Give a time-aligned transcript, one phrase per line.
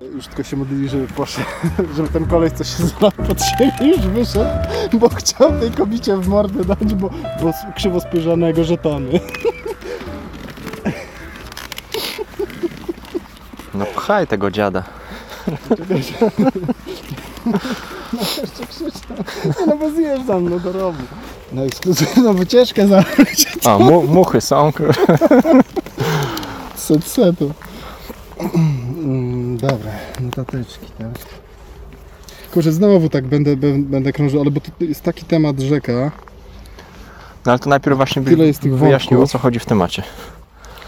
[0.00, 1.46] Już tylko się modlili, żeby poszedł,
[1.96, 6.28] żeby ten koleś, co się zlał pod siebie, już wyszedł, bo chciał tej kobicie w
[6.28, 7.10] mordę dać, bo,
[7.42, 9.20] bo krzywo spojrzał na jego żetony.
[13.74, 14.82] No pchaj tego dziada.
[15.90, 16.30] Jeszcze
[18.70, 21.02] krzyczał, nie no bo zjeżdżam no do rowu.
[21.52, 24.72] Na ekskluzywną wycieczkę zabrać A, mu, muchy są.
[26.76, 27.52] set setu.
[29.60, 29.90] Dobra,
[30.20, 31.08] notateczki, tak.
[32.52, 35.92] Kurczę, znowu tak będę, będę, krążył, ale bo to jest taki temat rzeka.
[37.46, 39.32] No ale to najpierw właśnie Tyle jest tych wyjaśnił o wątków.
[39.32, 40.02] co chodzi w temacie.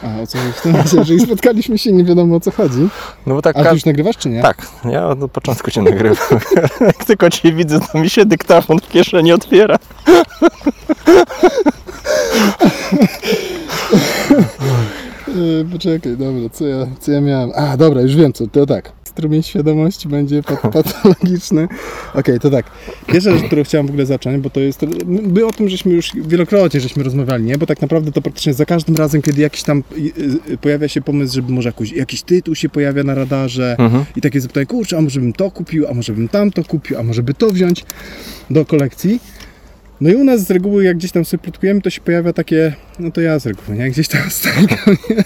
[0.03, 0.97] A, o co chodzi w tym razie?
[0.99, 2.89] Jeżeli spotkaliśmy się nie wiadomo o co chodzi.
[3.27, 4.43] No bo tak A ty już nagrywasz czy nie?
[4.43, 6.41] Tak, ja od początku cię nagrywam.
[6.81, 9.77] Jak tylko cię widzę, to mi się dyktafon w kieszeni otwiera.
[15.37, 17.51] Yy, poczekaj, dobra, co ja, co ja miałem?
[17.55, 18.93] A, dobra, już wiem co, to tak.
[19.05, 21.69] Strumień świadomości będzie pat patologiczny.
[22.15, 22.67] Okej, to tak.
[23.07, 26.13] Pierwsza rzecz, którą chciałem w ogóle zacząć, bo to jest, my o tym żeśmy już
[26.15, 27.59] wielokrotnie żeśmy rozmawiali, nie?
[27.59, 31.01] Bo tak naprawdę to praktycznie za każdym razem, kiedy jakiś tam y, y, pojawia się
[31.01, 34.05] pomysł, żeby może jakiś, jakiś tytuł się pojawia na radarze Mhm.
[34.17, 37.03] i takie zapytanie, kurczę, a może bym to kupił, a może bym tamto kupił, a
[37.03, 37.85] może by to wziąć
[38.51, 39.21] do kolekcji.
[40.01, 42.73] No i u nas z reguły, jak gdzieś tam sobie plotkujemy, to się pojawia takie,
[42.99, 43.91] no to ja z reguły, nie?
[43.91, 44.21] Gdzieś tam
[44.71, 45.17] nie?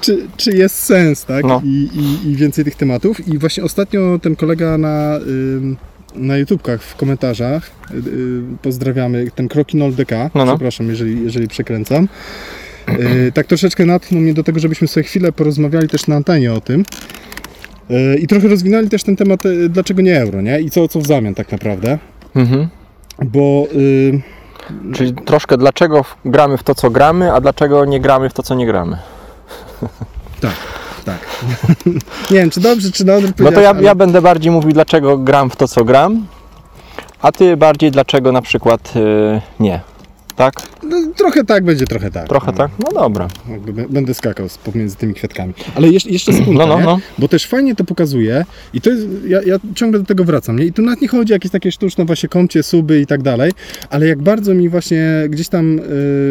[0.00, 1.44] Czy, czy jest sens, tak?
[1.44, 1.62] No.
[1.64, 3.28] I, i, I więcej tych tematów.
[3.28, 5.76] I właśnie ostatnio ten kolega na, ym,
[6.14, 10.52] na YouTubkach w komentarzach, y, y, pozdrawiamy, ten Krokinol DK, No, no.
[10.52, 12.08] przepraszam, jeżeli, jeżeli przekręcam,
[12.88, 16.60] y, tak troszeczkę natchnął mnie do tego, żebyśmy sobie chwilę porozmawiali też na antenie o
[16.60, 16.84] tym.
[17.90, 20.60] Y, I trochę rozwinęli też ten temat, y, dlaczego nie euro, nie?
[20.60, 21.98] I co, co w zamian tak naprawdę.
[22.36, 22.68] Mhm.
[23.22, 24.22] Bo y,
[24.94, 28.54] Czyli troszkę dlaczego gramy w to, co gramy, a dlaczego nie gramy w to, co
[28.54, 28.98] nie gramy.
[30.40, 30.54] Tak,
[31.04, 31.18] tak.
[32.30, 35.18] nie wiem, czy dobrze, czy dobrze No to ja, ale- ja będę bardziej mówił, dlaczego
[35.18, 36.26] gram w to, co gram,
[37.22, 39.80] a ty bardziej, dlaczego na przykład y, nie.
[40.38, 40.54] Tak?
[40.82, 42.28] No, trochę tak będzie, trochę tak.
[42.28, 42.52] Trochę no.
[42.52, 42.70] tak?
[42.78, 43.28] No dobra.
[43.90, 45.54] Będę skakał pomiędzy tymi kwiatkami.
[45.74, 47.00] Ale jeszcze, jeszcze No, no, no.
[47.18, 50.64] Bo też fajnie to pokazuje i to jest, ja, ja ciągle do tego wracam, nie?
[50.64, 53.52] I tu nawet nie chodzi o jakieś takie sztuczne właśnie komcie, suby i tak dalej,
[53.90, 55.82] ale jak bardzo mi właśnie gdzieś tam y,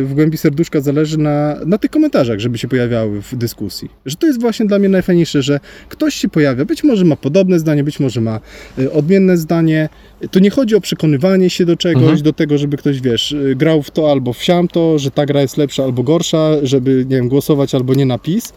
[0.04, 3.90] w głębi serduszka zależy na, na tych komentarzach, żeby się pojawiały w dyskusji.
[4.06, 7.60] Że to jest właśnie dla mnie najfajniejsze, że ktoś się pojawia, być może ma podobne
[7.60, 8.40] zdanie, być może ma
[8.80, 9.90] y, odmienne zdanie.
[10.32, 12.22] To nie chodzi o przekonywanie się do czegoś, Mhm.
[12.22, 15.42] do tego, żeby ktoś, wiesz, y, grał w to albo w siamto, że ta gra
[15.42, 18.54] jest lepsza albo gorsza, żeby, nie wiem, głosować albo nie na PiS.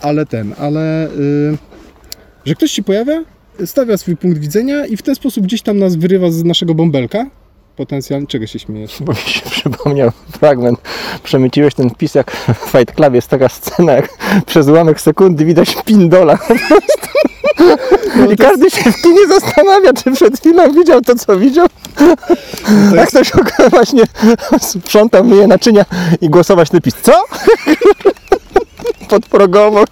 [0.00, 1.06] Ale ten, ale...
[1.08, 1.58] Y,
[2.44, 3.24] że ktoś się pojawia,
[3.66, 7.26] stawia swój punkt widzenia i w ten sposób gdzieś tam nas wyrywa z naszego bąbelka.
[7.76, 8.96] Potencjalnie, czego się śmiejesz?
[9.00, 10.78] Bo mi się przypomniał fragment.
[11.22, 14.08] Przemyciłeś ten wpis jak w Fight Club jest taka scena, jak
[14.46, 17.08] przez ułamek sekundy widać pindola po prostu.
[18.32, 21.66] I każdy się w kinie zastanawia, czy przed chwilą widział to, co widział.
[22.94, 23.32] Jak ktoś
[23.70, 24.02] właśnie
[24.60, 25.84] sprzątał, myje naczynia
[26.20, 26.94] i głosować na PiS.
[27.02, 27.12] Co?
[29.08, 29.84] Podprogowo.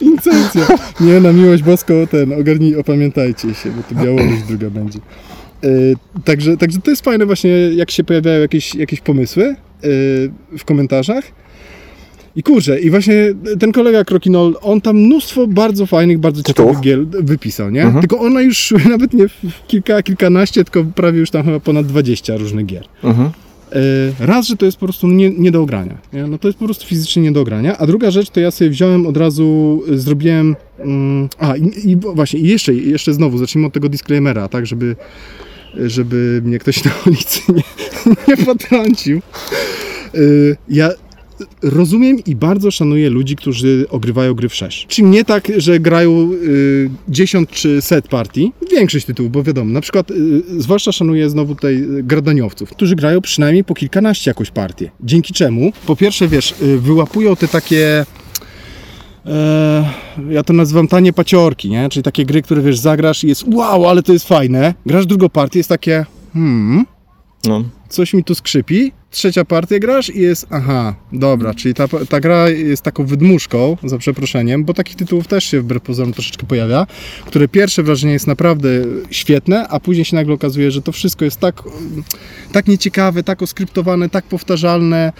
[0.00, 0.62] Incepcja.
[1.00, 4.98] Nie, na miłość boską ten, ogarnij, opamiętajcie się, bo to Białoruś druga będzie.
[5.62, 9.56] Yy, także, także to jest fajne właśnie, jak się pojawiają jakieś, jakieś pomysły yy,
[10.58, 11.24] w komentarzach.
[12.36, 13.14] I kurczę, i właśnie
[13.60, 17.82] ten kolega Krokinol, on tam mnóstwo bardzo fajnych, bardzo ciekawych gier wypisał, nie?
[17.82, 18.00] Mhm.
[18.00, 19.26] Tylko ona już nawet nie
[19.66, 22.84] kilka, kilkanaście, tylko prawie już tam chyba ponad 20 różnych gier.
[23.04, 23.30] Mhm.
[24.20, 25.98] E, Raz, że to jest po prostu nie, nie do ogrania.
[26.12, 26.26] Nie?
[26.26, 27.78] No to jest po prostu fizycznie nie do ogrania.
[27.78, 30.56] A druga rzecz, to ja sobie wziąłem od razu, y, zrobiłem.
[30.78, 34.96] Mm, a i, i właśnie, i jeszcze, jeszcze znowu, zacznijmy od tego disclaimera, tak, żeby,
[35.76, 37.62] żeby mnie ktoś na ulicy nie,
[38.28, 39.20] nie potrącił.
[40.14, 40.90] Y, Ja
[41.62, 44.86] rozumiem i bardzo szanuję ludzi, którzy ogrywają gry w 6.
[44.86, 49.80] Czyli nie tak, że grają y, 10 czy set partii, większość tytułów, bo wiadomo, na
[49.80, 54.90] przykład y, zwłaszcza szanuję znowu tutaj gradaniowców, którzy grają przynajmniej po kilkanaście jakąś partię.
[55.00, 58.04] Dzięki czemu, po pierwsze, wiesz, y, wyłapują te takie
[59.26, 59.90] e,
[60.30, 61.88] ja to nazywam tanie paciorki, nie?
[61.88, 64.74] Czyli takie gry, które wiesz, zagrasz i jest wow, ale to jest fajne.
[64.86, 66.84] Grasz drugą partię, jest takie hmm,
[67.46, 67.64] No.
[67.88, 68.92] coś mi tu skrzypi.
[69.14, 73.98] Trzecia partia grasz i jest, aha, dobra, czyli ta, ta gra jest taką wydmuszką, za
[73.98, 76.86] przeproszeniem, bo takich tytułów też się wbrew pozorom troszeczkę pojawia,
[77.26, 78.68] które pierwsze wrażenie jest naprawdę
[79.10, 81.62] świetne, a później się nagle okazuje, że to wszystko jest tak,
[82.52, 85.12] tak nieciekawe, tak oskryptowane, tak powtarzalne,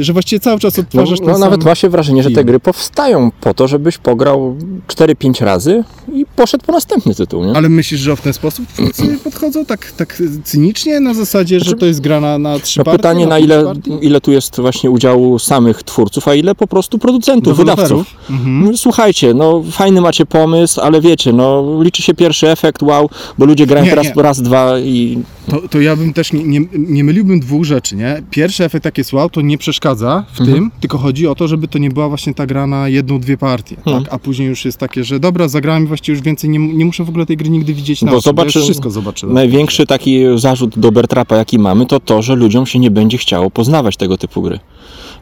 [0.00, 1.40] że właściwie cały czas No, odtwarzasz ten no sam...
[1.40, 4.56] nawet ma się wrażenie, że te gry powstają po to, żebyś pograł
[4.88, 5.84] 4-5 razy
[6.14, 7.52] i poszedł po następny tytuł, nie?
[7.56, 11.86] Ale myślisz, że w ten sposób twórcy podchodzą tak, tak cynicznie na zasadzie, że to
[11.86, 12.98] jest gra na, na trzy No partie?
[12.98, 17.56] pytanie, na ile, ile tu jest właśnie udziału samych twórców, a ile po prostu producentów,
[17.56, 18.06] wydawców.
[18.30, 18.64] Mhm.
[18.64, 23.44] No, Słuchajcie, no fajny macie pomysł, ale wiecie, no liczy się pierwszy efekt, wow, bo
[23.46, 24.22] ludzie grają Nie, teraz nie.
[24.22, 25.18] raz, dwa i
[25.50, 28.22] To, to ja bym też nie, nie, nie myliłbym dwóch rzeczy, nie?
[28.30, 30.58] Pierwszy efekt jak jest wow, to nie przeszkadza w Mhm.
[30.58, 33.36] tym, tylko chodzi o to, żeby to nie była właśnie ta gra na jedną, dwie
[33.36, 34.04] partie, Mhm.
[34.04, 34.12] tak?
[34.14, 37.04] A później już jest takie, że dobra, zagrałem i właściwie już więcej nie, nie muszę
[37.04, 39.34] w ogóle tej gry nigdy widzieć na Bo oczy, zobaczy- wszystko zobaczyłem.
[39.34, 43.50] największy taki zarzut do Bertrapa, jaki mamy, to to, że ludziom się nie będzie chciało
[43.50, 44.58] poznawać tego typu gry.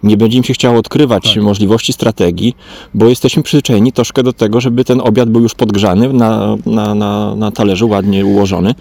[0.03, 1.43] Nie będzie im się chciało odkrywać Tak.
[1.43, 2.57] możliwości strategii,
[2.95, 7.37] bo jesteśmy przyzwyczajeni troszkę do tego, żeby ten obiad był już podgrzany, na, na, na,
[7.37, 8.75] na talerzu ładnie ułożony.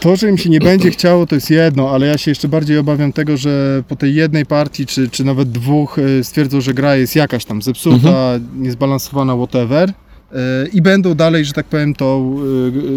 [0.00, 2.78] To, że im się nie będzie chciało, to jest jedno, ale ja się jeszcze bardziej
[2.78, 6.96] obawiam tego, że po tej jednej partii, czy, czy nawet dwóch y, stwierdzą, że gra
[6.96, 8.48] jest jakaś tam zepsuta, Mhm.
[8.56, 9.92] niezbalansowana, whatever.
[10.34, 12.36] Y, I będą dalej, że tak powiem, tą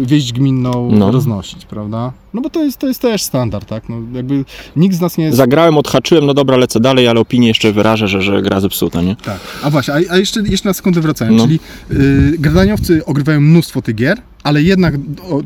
[0.02, 1.10] y, wieść gminną No.
[1.12, 2.12] roznosić, prawda?
[2.34, 3.88] No bo to jest, to jest też standard, tak?
[3.88, 4.44] No, jakby
[4.76, 5.36] nikt z nas nie jest...
[5.36, 9.16] Zagrałem, odhaczyłem, no dobra, lecę dalej, ale opinię jeszcze wyrażę, że, że gra zepsuta, nie?
[9.16, 9.38] Tak.
[9.62, 11.44] A właśnie, a, a jeszcze, jeszcze na sekundę wracając, No.
[11.44, 14.94] czyli y, gradaniowcy ogrywają mnóstwo tych gier, ale jednak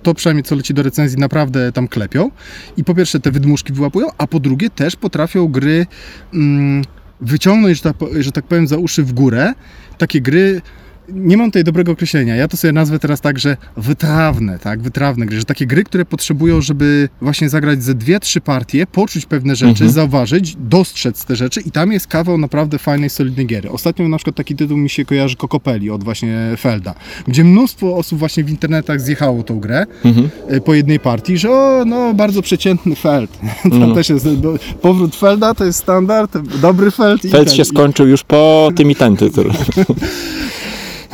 [0.02, 2.30] to przynajmniej co leci do recenzji naprawdę tam klepią
[2.76, 5.86] i po pierwsze te wydmuszki wyłapują, a po drugie też potrafią gry
[6.34, 6.84] mm,
[7.20, 9.52] wyciągnąć, że tak, że tak powiem, za uszy w górę,
[9.98, 10.60] takie gry
[11.08, 12.36] nie mam tutaj dobrego określenia.
[12.36, 16.04] Ja to sobie nazwę teraz tak, że wytrawne, tak, wytrawne gry, że takie gry, które
[16.04, 19.90] potrzebują, żeby właśnie zagrać ze dwie, trzy partie, poczuć pewne rzeczy, Mhm.
[19.90, 23.70] zauważyć, dostrzec te rzeczy i tam jest kawał naprawdę fajnej, solidnej giery.
[23.70, 26.94] Ostatnio na przykład taki tytuł mi się kojarzy Kokopeli od właśnie Felda,
[27.28, 30.28] gdzie mnóstwo osób właśnie w internetach zjechało tą grę Mhm.
[30.52, 33.38] y, po jednej partii, że o, no bardzo przeciętny Feld.
[33.70, 33.94] Tam No.
[33.94, 37.24] też jest, bo powrót Felda to jest standard, dobry Feld.
[37.24, 39.44] i Feld ten- się skończył już po tym i ten tytuł.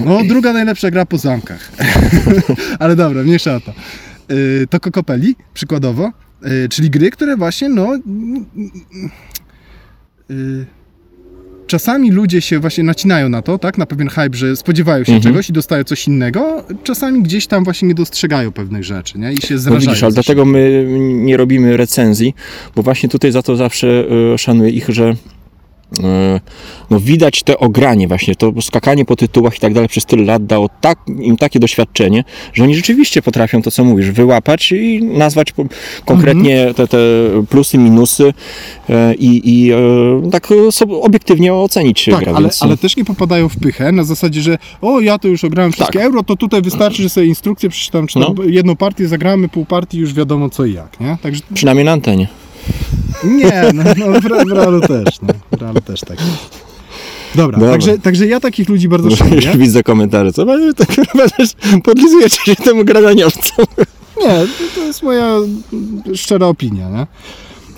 [0.04, 1.72] No, druga najlepsza gra po zamkach.
[2.78, 3.72] Ale dobra, mniejsza o to.
[4.28, 6.12] Yy, to Kokopeli, przykładowo,
[6.42, 7.88] yy, czyli gry, które właśnie, no...
[10.28, 10.66] Yy,
[11.66, 15.22] czasami ludzie się właśnie nacinają na to, tak, na pewien hype, że spodziewają się Mhm.
[15.32, 16.64] czegoś i dostają coś innego.
[16.84, 19.32] Czasami gdzieś tam właśnie nie dostrzegają pewnych rzeczy, nie?
[19.32, 19.80] I się No zrażają.
[19.80, 22.34] widzisz, ale dlatego my nie robimy recenzji,
[22.76, 24.04] bo właśnie tutaj za to zawsze
[24.38, 25.14] szanuję ich, że
[26.90, 30.46] no widać te ogranie właśnie, to skakanie po tytułach i tak dalej przez tyle lat
[30.46, 35.54] dało tak, im takie doświadczenie, że oni rzeczywiście potrafią to, co mówisz, wyłapać i nazwać
[36.06, 36.74] konkretnie Mhm.
[36.74, 36.98] te, te
[37.50, 38.32] plusy, minusy
[38.90, 39.76] e, i, i e,
[40.30, 42.32] tak e, sobie obiektywnie ocenić Tak, grę.
[42.34, 45.44] ale, więc, ale też nie popadają w pychę na zasadzie, że o, ja to już
[45.44, 46.06] ograłem wszystkie Tak.
[46.06, 48.34] euro, to tutaj wystarczy, że sobie instrukcję przeczytam, czy No.
[48.46, 51.16] jedną partię zagramy, pół partii, już wiadomo co i jak, nie?
[51.22, 52.28] Także Przynajmniej na antenie.
[53.24, 56.68] Nie, no, no w, w realu też, no, w realu też tak jest.
[57.34, 57.72] Dobra, Dobra.
[57.72, 59.52] Także, także ja takich ludzi bardzo Już szanuję.
[59.56, 61.50] widzę komentarze, co panie, tak chyba też
[61.84, 63.66] podlizujecie się temu gradaniowcom.
[64.20, 65.34] Nie, to, to jest moja
[66.14, 67.06] szczera opinia, nie?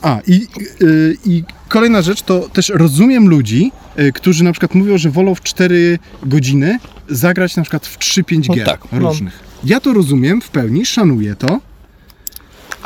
[0.02, 0.46] A, i,
[0.82, 5.34] y, i kolejna rzecz, to też rozumiem ludzi, y, którzy na przykład mówią, że wolą
[5.34, 6.78] w 4 godziny
[7.08, 8.98] zagrać na przykład w 3-5 No gier tak, no.
[8.98, 9.38] różnych.
[9.64, 11.60] Ja to rozumiem w pełni, szanuję to.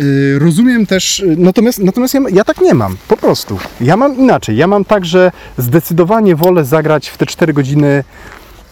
[0.00, 3.58] Y, Rozumiem też, y, natomiast, natomiast ja, ja tak nie mam, po prostu.
[3.80, 4.56] Ja mam inaczej.
[4.56, 8.04] Ja mam tak, że zdecydowanie wolę zagrać w te 4 godziny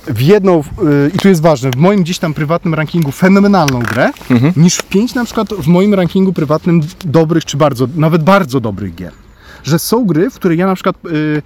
[0.07, 0.63] w jedną, y,
[1.15, 4.53] i tu jest ważne, w moim gdzieś tam prywatnym rankingu fenomenalną grę, Mhm.
[4.57, 8.95] niż w 5 na przykład w moim rankingu prywatnym dobrych, czy bardzo, nawet bardzo dobrych
[8.95, 9.13] gier.
[9.65, 10.97] Że są gry, w które ja na przykład...
[11.07, 11.43] Y,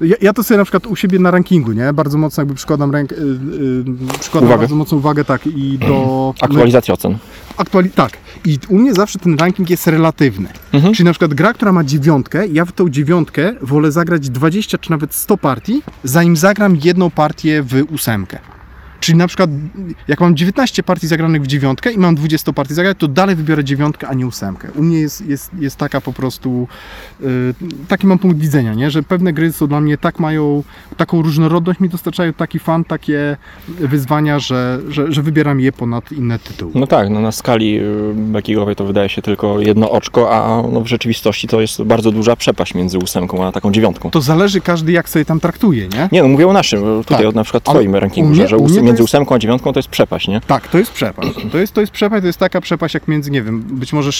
[0.00, 1.92] ja, ja to sobie na przykład u siebie na rankingu, nie?
[1.92, 4.60] Bardzo mocno jakby przykładam, ręk, y, y, przykładam Uwagę.
[4.60, 6.34] bardzo mocną uwagę, tak, i do...
[6.40, 7.18] Aktualizacja ocen.
[7.56, 8.12] Aktuali- tak.
[8.44, 10.48] I u mnie zawsze ten ranking jest relatywny.
[10.72, 10.94] Mhm.
[10.94, 14.90] Czyli na przykład gra, która ma dziewiątkę, ja w tą dziewiątkę wolę zagrać 20 czy
[14.90, 18.38] nawet 100 partii, zanim zagram jedną partię w ósemkę.
[19.06, 19.50] Czyli na przykład
[20.08, 23.64] jak mam 19 partii zagranych w dziewiątkę i mam 20 partii zagranych, to dalej wybiorę
[23.64, 24.68] dziewiątkę, a nie ósemkę.
[24.76, 26.68] U mnie jest, jest, jest taka po prostu,
[27.20, 27.54] y,
[27.88, 28.90] taki mam punkt widzenia, nie?
[28.90, 30.62] że pewne gry są dla mnie tak mają,
[30.96, 33.36] taką różnorodność mi dostarczają taki fan, takie
[33.68, 36.72] wyzwania, że, że, że wybieram je ponad inne tytuły.
[36.74, 40.80] No tak, no na skali y, backingowej to wydaje się tylko jedno oczko, a no
[40.80, 44.10] w rzeczywistości to jest bardzo duża przepaść między ósemką a taką dziewiątką.
[44.10, 46.08] To zależy każdy jak sobie tam traktuje, nie?
[46.12, 48.56] Nie, no mówię o naszym, tutaj Tak, na przykład twoim rankingu, że, że
[48.95, 50.40] to między jest- ósemką a dziewiątką to jest przepaść, nie?
[50.40, 51.30] Tak, to jest przepaść.
[51.52, 54.10] To jest, to jest przepaść, to jest taka przepaść jak między, nie wiem, być może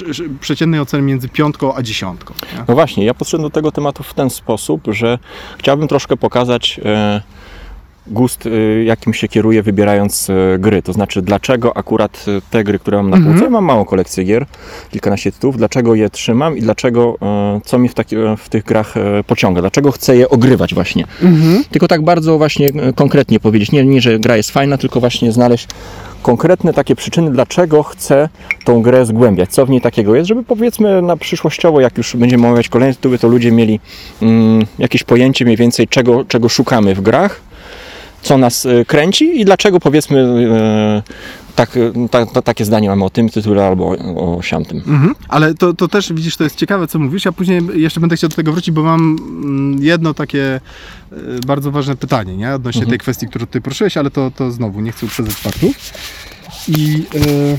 [0.41, 2.35] przeciętnej oceny między piątką a dziesiątką.
[2.53, 2.65] Nie?
[2.69, 5.19] No właśnie, ja podszedłem do tego tematu w ten sposób, że
[5.59, 7.23] chciałbym troszkę pokazać e,
[8.09, 10.83] gust, y, jakim się kieruję wybierając y, gry.
[10.83, 13.53] To znaczy, dlaczego akurat y, te gry, które mam na półce, Mhm.
[13.53, 14.47] mam małą kolekcję gier,
[14.91, 17.19] kilkanaście tytułów, dlaczego je trzymam i dlaczego,
[17.65, 18.95] co mi w, taki, w tych grach
[19.27, 21.05] pociąga, dlaczego chcę je ogrywać właśnie.
[21.23, 21.65] Mhm.
[21.71, 25.69] Tylko tak bardzo właśnie konkretnie powiedzieć, nie, nie, że gra jest fajna, tylko właśnie znaleźć
[26.23, 28.29] konkretne takie przyczyny, dlaczego chcę
[28.65, 32.47] tą grę zgłębiać, co w niej takiego jest, żeby powiedzmy na przyszłościowo, jak już będziemy
[32.47, 33.81] omawiać kolejne tytuły, to ludzie mieli
[34.23, 37.41] mm, jakieś pojęcie mniej więcej, czego, czego szukamy w grach,
[38.27, 43.05] co nas y, kręci i dlaczego powiedzmy y, tak, y, ta, ta, takie zdanie mamy
[43.05, 44.79] o tym tytule albo o, o siamtym.
[44.79, 45.15] Mhm.
[45.29, 47.25] Ale to, to też widzisz, to jest ciekawe, co mówisz.
[47.25, 50.61] Ja później jeszcze będę chciał do tego wrócić, bo mam mm, jedno takie
[51.13, 51.17] e,
[51.47, 52.55] bardzo ważne pytanie, nie?
[52.55, 52.91] Odnośnie Mhm.
[52.91, 55.77] tej kwestii, którą ty poruszyłeś, ale to, to znowu nie chcę uprzedzać faktów.
[56.69, 57.57] I mm,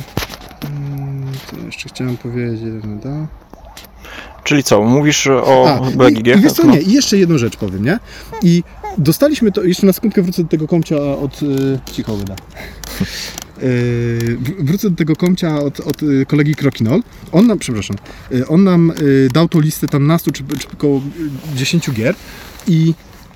[1.51, 2.61] co jeszcze chciałem powiedzieć?
[3.03, 3.27] Da?
[4.43, 6.27] Czyli co, mówisz o A, BGG?
[6.27, 6.73] i, i wiesz co, No.
[6.73, 7.99] nie, i jeszcze jedną rzecz powiem, nie?
[8.43, 8.63] I
[8.97, 11.41] dostaliśmy to, jeszcze na sekundkę wrócę do tego komcia od...
[11.41, 12.35] Yy, cicho wyda.
[13.61, 13.67] Yy,
[14.41, 17.01] wr- wrócę do tego komcia od, od y, kolegi Krokinol.
[17.31, 17.97] On nam, przepraszam,
[18.31, 20.97] y, on nam y, dał tą listę tam nastu czy, czy około
[21.53, 22.15] y, 10 gier
[22.67, 22.93] i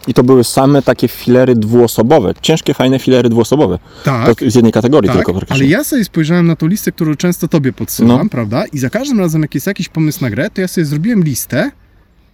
[0.07, 3.79] I to były same takie filery dwuosobowe, ciężkie, fajne filery dwuosobowe.
[4.03, 7.15] tak, To z jednej kategorii tak, tylko ale ja sobie spojrzałem na tą listę, którą
[7.15, 8.29] często tobie podsyłam, No.
[8.29, 8.65] prawda?
[8.73, 11.71] I za każdym razem, jak jest jakiś pomysł na grę, to ja sobie zrobiłem listę.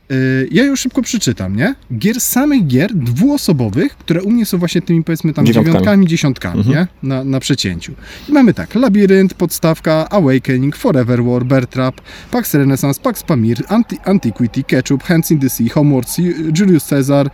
[0.09, 1.75] Yy, ja ją szybko przeczytam, nie?
[1.97, 5.73] Gier, samych gier dwuosobowych, które u mnie są właśnie tymi powiedzmy tam Dziewiątkami.
[5.73, 6.75] dziewiątkami, dziesiątkami, Mhm.
[6.77, 6.87] nie?
[7.09, 7.93] Na, na przecięciu.
[8.29, 13.97] I mamy tak, Labirynt, Podstawka, Awakening, Forever War, Bear Trap, Pax Renaissance, Pax Pamir, Anti
[14.05, 16.07] Antiquity, Ketchup, Hands in the Sea, Homeworld,
[16.59, 17.29] Julius Caesar,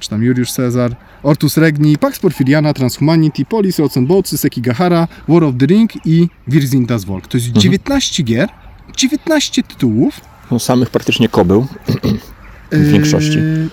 [0.00, 5.66] czy tam Juliusz Caesar, Ortus Regni, Pax Porfiriana, Transhumanity, Polis, Boats, Sekigahara, War of the
[5.66, 7.26] Ring i Wirzin das Volk.
[7.28, 8.48] To jest 19 gier,
[8.96, 10.20] 19 tytułów.
[10.50, 11.66] No, samych praktycznie kobył.
[12.72, 13.38] W większości.
[13.38, 13.68] Yy,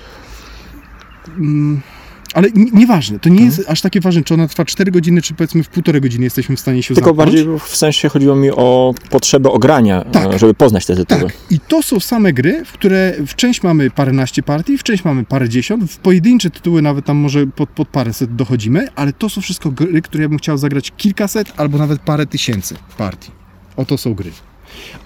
[1.38, 1.82] mm,
[2.34, 5.64] ale nieważne, to nie jest aż takie ważne, czy ona trwa 4 godziny, czy powiedzmy
[5.64, 7.32] w półtorej godziny jesteśmy w stanie się Tylko zamknąć.
[7.36, 10.34] bardziej w sensie chodziło mi o potrzebę ogrania, Tak.
[10.34, 11.22] e, żeby poznać te tytuły.
[11.22, 15.06] Tak, i to są same gry, w które w część mamy paręnaście partii, w część
[15.06, 19.30] mamy parę dziesiąt, w pojedyncze tytuły nawet tam może pod, pod paręset dochodzimy, ale to
[19.30, 23.32] są wszystko gry, które ja bym chciał zagrać kilkaset albo nawet parę tysięcy partii.
[23.78, 24.32] Oto są gry.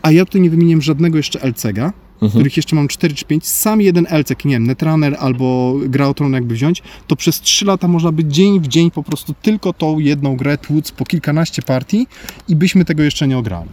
[0.02, 2.30] A ja tutaj nie wymieniłem żadnego jeszcze LCG-a, Mhm.
[2.32, 3.48] których jeszcze mam 4 czy 5.
[3.48, 7.66] Sam jeden LCG, nie wiem, Netrunner albo Gra o Tron jakby wziąć, to przez 3
[7.66, 11.62] lata można by dzień w dzień po prostu tylko tą jedną grę tłuc po kilkanaście
[11.62, 12.08] partii
[12.48, 13.70] i byśmy tego jeszcze nie ograli.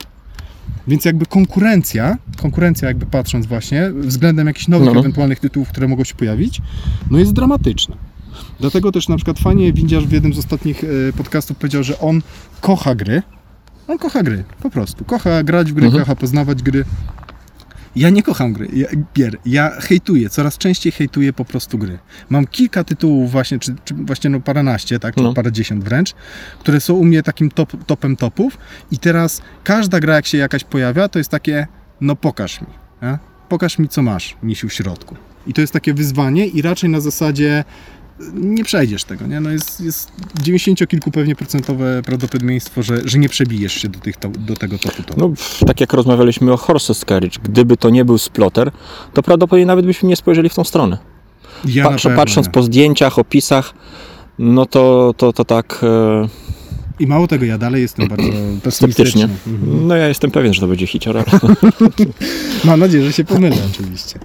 [0.88, 5.00] Więc jakby konkurencja, konkurencja jakby patrząc właśnie względem jakichś nowych No.
[5.00, 6.60] ewentualnych tytułów, które mogą się pojawić,
[7.10, 7.96] no jest dramatyczna.
[8.60, 12.22] Dlatego też na przykład fajnie Windziarz w jednym z ostatnich e, podcastów powiedział, że on
[12.60, 13.22] kocha gry.
[13.88, 15.04] On kocha gry, po prostu.
[15.04, 16.04] Kocha grać w gry, Mhm.
[16.04, 16.84] kocha poznawać gry.
[17.96, 19.36] Ja nie kocham gry, ja, gier.
[19.46, 21.98] Ja hejtuję, coraz częściej hejtuję po prostu gry.
[22.30, 25.34] Mam kilka tytułów właśnie, czy, czy właśnie no paręnaście, tak, czy No.
[25.34, 26.14] parędziesiąt wręcz,
[26.60, 28.58] które są u mnie takim top, topem topów
[28.90, 31.66] i teraz każda gra, jak się jakaś pojawia, to jest takie,
[32.00, 32.66] no pokaż mi,
[33.02, 33.18] nie?
[33.48, 35.16] pokaż mi co masz, misiu w środku.
[35.46, 37.64] I to jest takie wyzwanie i raczej na zasadzie
[38.35, 39.40] nie przejdziesz tego, nie?
[39.40, 44.16] No jest, jest 90 kilku pewnie procentowe prawdopodobieństwo, że, że nie przebijesz się do, tych,
[44.16, 45.20] to, do tego topu topu.
[45.20, 45.32] No,
[45.66, 48.70] tak jak rozmawialiśmy o Horses Carriage, gdyby to nie był splotter,
[49.14, 50.99] to prawdopodobnie nawet byśmy nie spojrzeli w tą stronę.
[51.64, 52.52] ja Patrz, patrząc nie.
[52.52, 53.75] po zdjęciach, opisach,
[54.38, 56.28] no to, to, to tak e,
[57.00, 58.28] I mało tego, ja dalej jestem bardzo
[58.62, 59.23] pesymistyczny.
[59.23, 59.87] Mhm.
[59.87, 61.25] No ja jestem pewien, że to będzie hicior.
[62.64, 64.18] Mam nadzieję, że się pomylę oczywiście.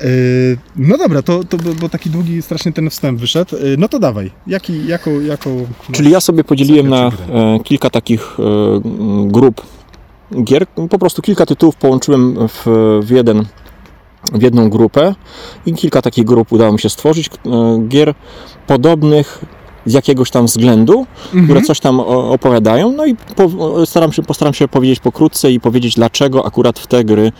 [0.00, 3.56] Yy, No dobra, to, to bo, taki długi strasznie ten wstęp wyszedł.
[3.56, 5.56] Yy, No to dawaj, Jaki, jaką, jaką...
[5.88, 7.10] no, Czyli ja sobie podzieliłem na e,
[7.64, 8.42] kilka takich e,
[9.26, 9.62] grup
[10.44, 10.66] gier.
[10.90, 12.62] Po prostu kilka tytułów połączyłem w,
[13.02, 13.44] w, jeden,
[14.32, 15.14] w jedną grupę
[15.66, 17.26] i kilka takich grup udało mi się stworzyć.
[17.26, 17.30] e,
[17.88, 18.14] Gier
[18.66, 19.44] podobnych
[19.86, 21.44] z jakiegoś tam względu, Mhm.
[21.44, 22.92] które coś tam opowiadają.
[22.92, 23.50] No i po,
[23.86, 27.32] staram się, postaram się powiedzieć pokrótce i powiedzieć, dlaczego akurat w te gry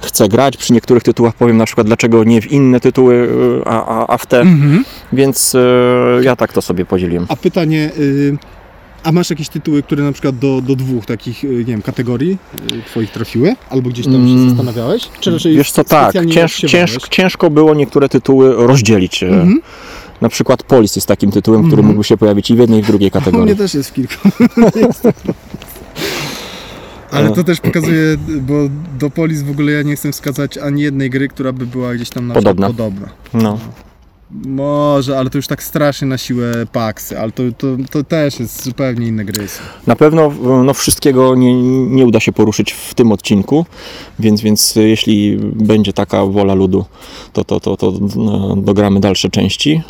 [0.00, 0.56] chcę grać.
[0.56, 3.28] Przy niektórych tytułach powiem na przykład, dlaczego nie w inne tytuły,
[3.66, 4.40] e, a, a, a w te.
[4.40, 4.84] Mhm.
[5.12, 5.58] Więc e,
[6.22, 7.26] ja tak to sobie podzieliłem.
[7.28, 8.36] A pytanie, yy,
[9.04, 12.38] a masz jakieś tytuły, które na przykład do, do dwóch takich, yy, nie wiem, kategorii
[12.72, 13.54] yy, twoich trafiły?
[13.70, 14.48] Albo gdzieś tam się Mm.
[14.48, 15.08] zastanawiałeś?
[15.20, 19.22] Czy raczej Wiesz co, tak, cięż, cięż, ciężko było niektóre tytuły rozdzielić.
[19.22, 19.60] Mhm.
[20.20, 21.86] Na przykład Polis jest takim tytułem, który Mhm.
[21.86, 23.56] mógłby się pojawić i w jednej i w drugiej U mnie kategorii.
[23.56, 24.14] też jest w kilku.
[27.10, 28.54] Ale to też pokazuje, bo
[28.98, 32.10] do Polis w ogóle ja nie chcę wskazać ani jednej gry, która by była gdzieś
[32.10, 32.68] tam na Podobna.
[32.68, 33.08] przykład podobna.
[33.34, 33.58] No.
[34.30, 38.64] Może, ale to już tak strasznie na siłę paksy, ale to, to, to też jest
[38.64, 39.48] zupełnie inne gry.
[39.48, 39.62] są.
[39.86, 40.32] Na pewno
[40.64, 43.66] no, wszystkiego nie, nie uda się poruszyć w tym odcinku,
[44.18, 46.84] więc, więc jeśli będzie taka wola ludu,
[47.32, 49.82] to, to, to, to no, dogramy dalsze części.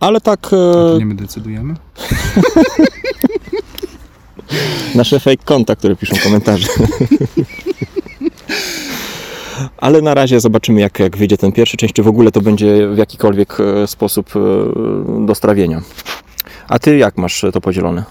[0.00, 1.74] Ale tak e, nie my decydujemy?
[4.94, 6.68] nasze fake konta, które piszą komentarze.
[9.76, 12.88] Ale na razie zobaczymy, jak, jak wyjdzie ten pierwszy część, czy w ogóle to będzie
[12.88, 15.82] w jakikolwiek e, sposób e, do strawienia.
[16.68, 18.04] A ty jak masz to podzielone?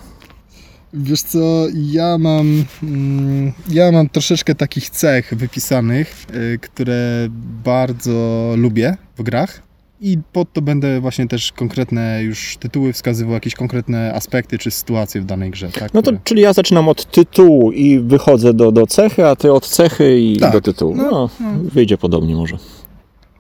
[0.93, 6.25] Wiesz co, ja mam, mm, ja mam troszeczkę takich cech wypisanych,
[6.61, 7.27] które
[7.63, 9.61] bardzo lubię w grach
[10.05, 15.21] i pod to będę właśnie też konkretne już tytuły wskazywał, jakieś konkretne aspekty czy sytuacje
[15.21, 15.69] w danej grze.
[15.69, 19.53] Tak, No to, czyli ja zaczynam od tytułu i wychodzę do, do cechy, a ty
[19.53, 20.95] od cechy i Tak, do tytułu.
[20.95, 21.47] no, No, no.
[21.73, 22.57] wyjdzie podobnie może.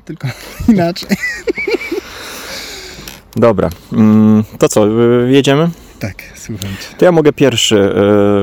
[0.05, 0.27] Tylko
[0.69, 1.09] inaczej.
[3.35, 5.69] Dobra, mm, to co, y, jedziemy?
[5.99, 6.69] Tak, słucham.
[6.97, 7.75] To ja mogę pierwszy,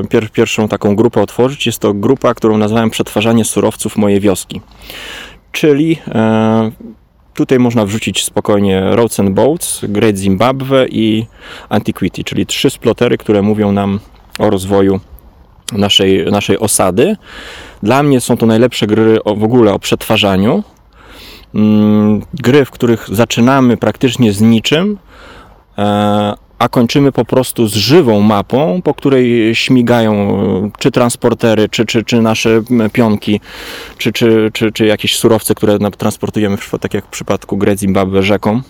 [0.05, 1.67] y, pier, pierwszą taką grupę otworzyć.
[1.67, 4.61] Jest to grupa, którą nazwałem Przetwarzanie surowców mojej wioski.
[5.52, 6.71] Czyli e,
[7.35, 11.27] tutaj można wrzucić spokojnie Roads and Boats, Great Zimbabwe i
[11.69, 14.01] Antiquity, czyli trzy splotery, które mówią nam
[14.39, 15.01] o rozwoju
[15.73, 17.17] naszej, naszej osady.
[17.83, 20.62] Dla mnie są to najlepsze gry o, w ogóle o przetwarzaniu.
[21.55, 24.99] Mm, Gry, w których zaczynamy praktycznie z niczym,
[25.79, 31.87] e, a kończymy po prostu z żywą mapą, po której śmigają e, czy transportery, czy,
[31.87, 33.40] czy, czy nasze pionki,
[33.99, 38.62] czy, czy, czy, czy jakieś surowce, które transportujemy, tak jak w przypadku Gry Zimbabwe rzeką.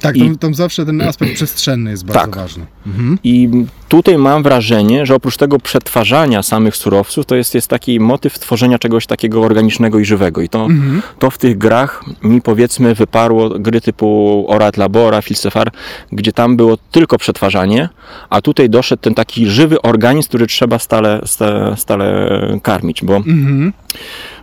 [0.00, 2.36] Tak, I- tam, tam zawsze ten aspekt przestrzenny jest bardzo Tak.
[2.36, 2.66] ważny.
[2.86, 3.18] Mhm.
[3.24, 3.48] I
[3.88, 8.78] tutaj mam wrażenie, że oprócz tego przetwarzania samych surowców, to jest, jest taki motyw tworzenia
[8.78, 10.40] czegoś takiego organicznego i żywego.
[10.40, 11.02] I to, Mhm.
[11.18, 15.72] to w tych grach mi powiedzmy wyparło gry typu Orat Labora, Filsefar,
[16.12, 17.88] gdzie tam było tylko przetwarzanie,
[18.30, 22.30] a tutaj doszedł ten taki żywy organizm, który trzeba stale, stale, stale
[22.62, 23.72] karmić, bo Mhm.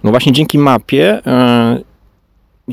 [0.04, 1.80] no właśnie dzięki mapie e,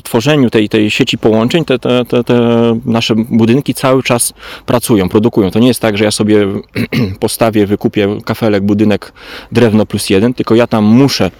[0.03, 2.37] tworzeniu tej, tej sieci połączeń, te, te, te, te
[2.85, 4.33] nasze budynki cały czas
[4.67, 5.51] pracują, produkują.
[5.51, 6.47] To nie jest tak, że ja sobie
[7.21, 9.13] postawię, wykupię kafelek, budynek,
[9.53, 11.31] drewno plus jeden, tylko ja tam muszę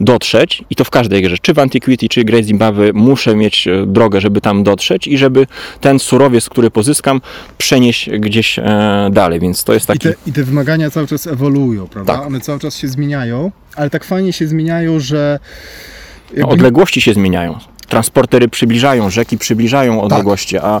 [0.00, 3.86] dotrzeć i to w każdej grze, czy w Antiquity, czy Great Zimbabwe, muszę mieć e,
[3.86, 5.46] drogę, żeby tam dotrzeć i żeby
[5.80, 7.20] ten surowiec, który pozyskam,
[7.58, 10.08] przenieść gdzieś e, dalej, więc to jest I, taki...
[10.08, 12.12] te, I te wymagania cały czas ewoluują, prawda?
[12.18, 12.26] Tak.
[12.26, 15.38] One cały czas się zmieniają, ale tak fajnie się zmieniają, że
[16.36, 17.58] No, odległości się zmieniają.
[17.92, 20.80] Transportery przybliżają, rzeki przybliżają odległości, a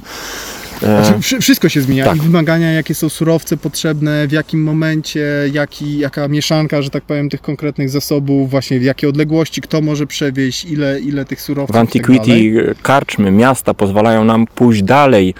[0.82, 2.16] e, Znaczy, wszy- wszystko się zmienia tak.
[2.16, 7.28] i wymagania, jakie są surowce potrzebne, w jakim momencie, jaki, jaka mieszanka, że tak powiem,
[7.30, 11.72] tych konkretnych zasobów, właśnie w jakie odległości, kto może przewieźć, ile, ile tych surowców w
[11.72, 11.80] tak.
[11.80, 15.34] Antiquity karczmy, miasta pozwalają nam pójść dalej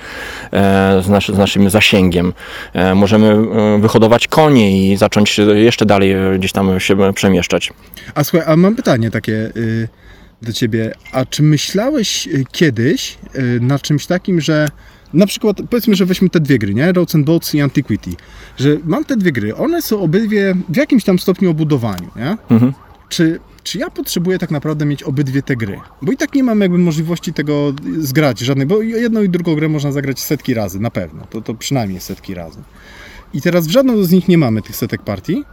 [0.52, 2.32] e, z, nasz, z naszym zasięgiem.
[2.72, 7.72] E, możemy e, wyhodować konie i zacząć jeszcze dalej e, gdzieś tam się przemieszczać.
[8.14, 9.88] A słuchaj, a mam pytanie takie y,
[10.42, 10.94] do ciebie.
[11.12, 14.68] A czy myślałeś y, kiedyś y, nad czymś takim, że
[15.14, 16.92] na przykład, powiedzmy, że weźmy te dwie gry, nie?
[16.92, 18.10] Roads and Boats i Antiquity,
[18.56, 22.36] że mam te dwie gry, one są obydwie w jakimś tam stopniu obudowaniu, nie?
[22.50, 22.72] Mhm.
[23.08, 25.80] Czy, czy ja potrzebuję tak naprawdę mieć obydwie te gry?
[26.02, 29.68] Bo i tak nie mam jakby możliwości tego zgrać żadnej, bo jedną i drugą grę
[29.68, 31.26] można zagrać setki razy, na pewno.
[31.30, 32.58] To, to przynajmniej setki razy.
[33.34, 35.44] I teraz w żadną z nich nie mamy tych setek partii.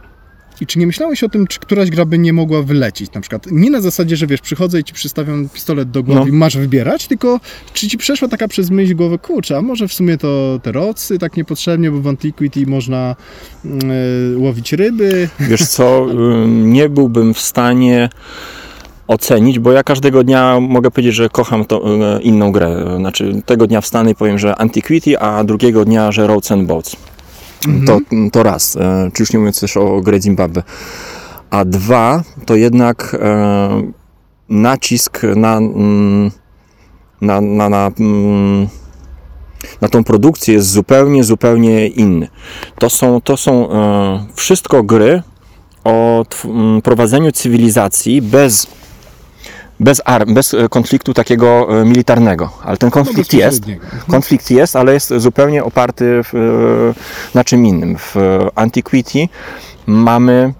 [0.60, 3.12] I czy nie myślałeś o tym, czy któraś gra by nie mogła wylecieć?
[3.12, 6.26] Na przykład nie na zasadzie, że wiesz, przychodzę i ci przystawiam pistolet do głowy No.
[6.26, 7.40] i masz wybierać, tylko
[7.72, 11.18] czy ci przeszła taka przez myśl głowy, kurczę, a może w sumie to te rocy
[11.18, 13.16] tak niepotrzebnie, bo w Antiquity można
[13.64, 13.70] yy,
[14.36, 15.28] łowić ryby.
[15.40, 16.06] Wiesz co,
[16.46, 18.08] nie byłbym w stanie
[19.08, 22.94] ocenić, bo ja każdego dnia mogę powiedzieć, że kocham to, y, inną grę.
[22.96, 26.96] Znaczy tego dnia wstanę i powiem, że Antiquity, a drugiego dnia, że Roads and Boats.
[27.86, 27.98] To,
[28.32, 30.62] to raz, e, czy już nie mówiąc też o grę Zimbabwe.
[31.50, 33.92] A dwa, to jednak e,
[34.48, 36.30] nacisk na, mm,
[37.20, 38.68] na, na, na, mm,
[39.80, 42.28] na tą produkcję jest zupełnie, zupełnie inny.
[42.78, 45.22] To są, to są e, wszystko gry
[45.84, 48.66] o tw- m, prowadzeniu cywilizacji bez,
[49.80, 52.50] bez, arm, bez e, konfliktu takiego e, militarnego.
[52.64, 53.60] Ale ten konflikt jest.
[53.60, 53.86] bezpośredniego.
[54.10, 57.96] Konflikt jest, ale jest zupełnie oparty w, e, na czym innym.
[57.98, 58.16] W
[58.54, 59.28] Antiquity
[59.86, 60.52] mamy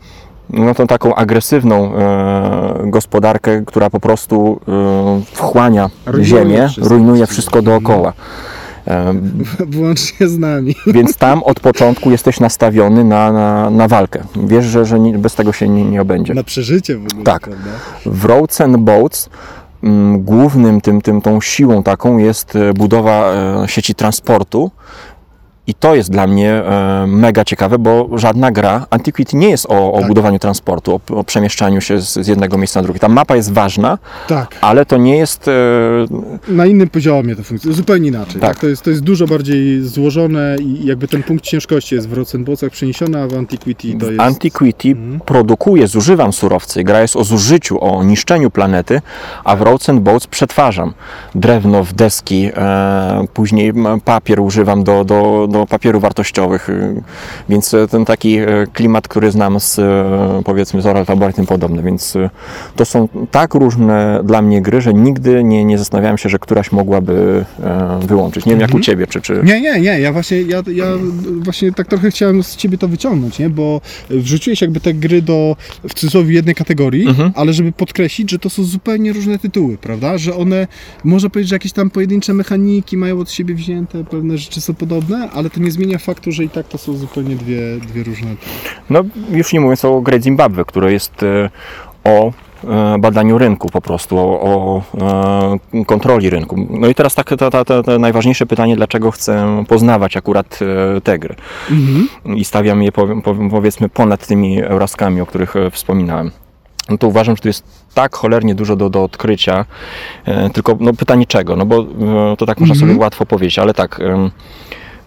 [0.50, 6.88] no, tą taką agresywną e, gospodarkę, która po prostu e, wchłania Rujnuje ziemię, wszystko.
[6.88, 8.12] rujnuje wszystko dookoła.
[9.66, 10.74] Włącznie z nami.
[10.86, 14.22] więc tam od początku jesteś nastawiony na, na, na walkę.
[14.46, 16.34] Wiesz, że, że nie, bez tego się nie, nie obędzie.
[16.34, 17.42] Na przeżycie w ogóle, Tak.
[17.42, 17.70] prawda?
[18.06, 19.28] W Roads and Boats
[19.82, 24.70] mm, głównym tym, tym, tą siłą taką jest e, budowa e, sieci transportu
[25.70, 29.92] I to jest dla mnie e, mega ciekawe, bo żadna gra Antiquity nie jest o,
[29.92, 30.08] o Tak.
[30.08, 33.00] budowaniu transportu, o, o przemieszczaniu się z, z jednego miejsca na drugie.
[33.00, 34.56] Ta mapa jest ważna, Tak.
[34.60, 35.48] ale to nie jest.
[35.48, 35.52] E,
[36.48, 38.40] Na innym poziomie to funkcjonuje, zupełnie inaczej.
[38.40, 38.50] Tak.
[38.50, 38.60] Tak.
[38.60, 42.70] To, jest, to jest dużo bardziej złożone i jakby ten punkt ciężkości jest w Rosenbocach
[42.70, 44.20] przeniesiony, a w Antiquity to jest...
[44.20, 45.20] Antiquity Mhm.
[45.20, 46.84] produkuję, zużywam surowce.
[46.84, 49.00] Gra jest o zużyciu, o niszczeniu planety,
[49.44, 49.64] a w
[50.00, 50.94] Boats przetwarzam
[51.34, 53.72] drewno w deski, e, później
[54.04, 57.02] papier używam do, do, do papieru wartościowych, y,
[57.48, 61.34] więc e, ten taki e, klimat, który znam z e, powiedzmy z Oral Tabor i
[61.34, 62.14] tym podobne, więc
[62.76, 66.72] to są tak różne dla mnie gry, że nigdy nie, nie zastanawiałem się, że któraś
[66.72, 67.44] mogłaby
[68.00, 68.46] wyłączyć.
[68.46, 68.82] Nie wiem jak u Mhm.
[68.82, 69.20] Ciebie, czy...
[69.20, 69.40] czy...
[69.44, 70.86] Nie, nie, nie, ja właśnie, ja, ja
[71.40, 73.50] właśnie tak trochę chciałem z Ciebie to wyciągnąć, nie?
[73.50, 75.56] bo wrzuciłeś jakby te gry do,
[75.88, 77.32] w cudzysłowie, jednej kategorii, Mhm.
[77.34, 80.18] ale żeby podkreślić, że to są zupełnie różne tytuły, prawda?
[80.18, 80.66] Że one,
[81.04, 85.30] można powiedzieć, że jakieś tam pojedyncze mechaniki mają od siebie wzięte, pewne rzeczy są podobne,
[85.30, 88.30] ale to nie zmienia faktu, że i tak to są zupełnie dwie, dwie różne
[88.90, 91.50] No już nie mówiąc o grze Zimbabwe, które jest e,
[92.04, 92.32] o
[92.64, 94.82] e, badaniu rynku po prostu, o, o
[95.80, 96.66] e, kontroli rynku.
[96.70, 100.58] No i teraz tak, to, to, to, to najważniejsze pytanie, dlaczego chcę poznawać akurat
[101.04, 101.34] te gry
[101.70, 102.08] Mhm.
[102.36, 102.92] i stawiam je
[103.50, 106.30] powiedzmy ponad tymi Euraskami, o których wspominałem.
[106.88, 109.64] No to uważam, że tu jest tak cholernie dużo do, do odkrycia,
[110.52, 111.86] tylko no pytanie czego, no bo
[112.38, 112.90] to tak można Mhm.
[112.90, 114.00] sobie łatwo powiedzieć, ale tak,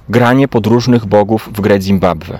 [0.09, 2.39] granie podróżnych bogów w grę Zimbabwe.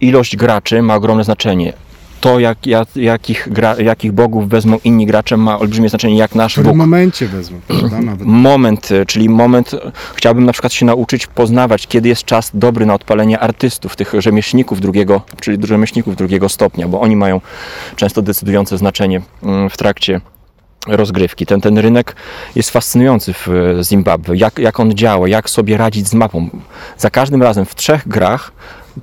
[0.00, 1.72] Ilość graczy ma ogromne znaczenie.
[2.20, 6.34] To, jak, jak, jakich, gra, jakich bogów wezmą inni gracze, ma olbrzymie znaczenie, jak W
[6.34, 8.00] nasz którym bóg momencie wezmą, prawda?
[8.10, 8.26] Nawet.
[8.26, 12.86] moment, e, czyli moment, e, chciałbym na przykład się nauczyć poznawać, kiedy jest czas dobry
[12.86, 17.40] na odpalenie artystów, tych rzemieślników drugiego, czyli rzemieślników drugiego stopnia, bo oni mają
[17.96, 20.20] często decydujące znaczenie mm, w trakcie
[20.88, 21.46] rozgrywki.
[21.46, 22.16] Ten, ten rynek
[22.54, 24.36] jest fascynujący w e, Zimbabwe.
[24.36, 26.48] Jak, jak on działa, jak sobie radzić z mapą.
[26.96, 28.52] Za każdym razem w trzech grach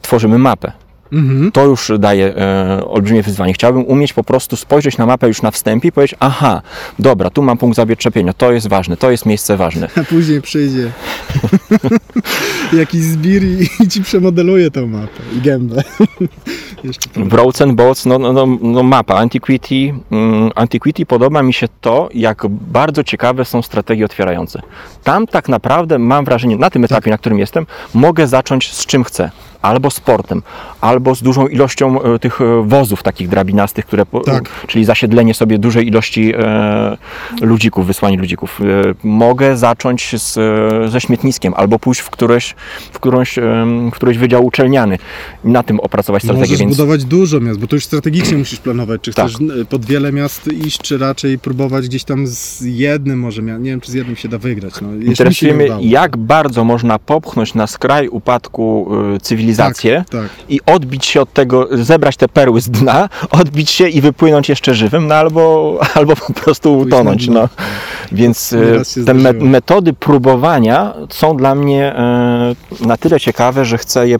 [0.01, 0.84] tworzymy mapę.
[1.11, 1.51] Mhm.
[1.51, 3.53] To już daje e, olbrzymie wyzwanie.
[3.53, 6.61] Chciałbym umieć po prostu spojrzeć na mapę już na wstępie i powiedzieć, aha,
[6.99, 9.89] dobra, tu mam punkt zawietrzepienia, to jest ważne, to jest miejsce ważne.
[9.95, 10.91] A później przyjdzie
[12.73, 15.83] jakiś zbir i, i ci przemodeluje tą mapę i gębę.
[16.83, 21.53] Jeszcze W Roads and Boats, no, no, no, no mapa, Antiquity, mm, Antiquity podoba mi
[21.53, 24.61] się to, jak bardzo ciekawe są strategie otwierające.
[25.03, 29.03] Tam tak naprawdę mam wrażenie, na tym etapie, na którym jestem, mogę zacząć z czym
[29.03, 29.31] chcę.
[29.61, 30.41] Albo sportem,
[30.85, 34.49] albo z dużą ilością e, tych e, wozów takich drabinastych, które, Tak.
[34.67, 36.97] czyli zasiedlenie sobie dużej ilości e,
[37.41, 38.59] ludzików, wysłanie ludzików.
[39.03, 40.33] Mogę zacząć z,
[40.91, 42.55] ze śmietniskiem, albo pójść w któreś,
[42.91, 43.35] w którąś,
[43.91, 44.97] w któryś wydział uczelniany
[45.45, 46.45] i na tym opracować strategię.
[46.45, 46.77] Możesz Więc...
[46.77, 49.27] budować dużo miast, bo to już strategicznie musisz planować, czy Tak.
[49.27, 53.81] chcesz pod wiele miast iść, czy raczej próbować gdzieś tam z jednym może, nie wiem
[53.81, 54.73] czy z jednym się da wygrać.
[54.81, 60.29] No, Interesuje nie mnie, jak bardzo można popchnąć na skraj upadku cywilizację Tak, tak.
[60.49, 63.09] i odbić się od tego, zebrać te perły z dna,
[63.41, 67.27] odbić się i wypłynąć jeszcze żywym, no albo, albo po prostu utonąć.
[67.27, 67.49] No.
[68.11, 71.95] Więc Nieraz się te metody próbowania są dla mnie
[72.81, 74.17] y, na tyle ciekawe, że chcę je,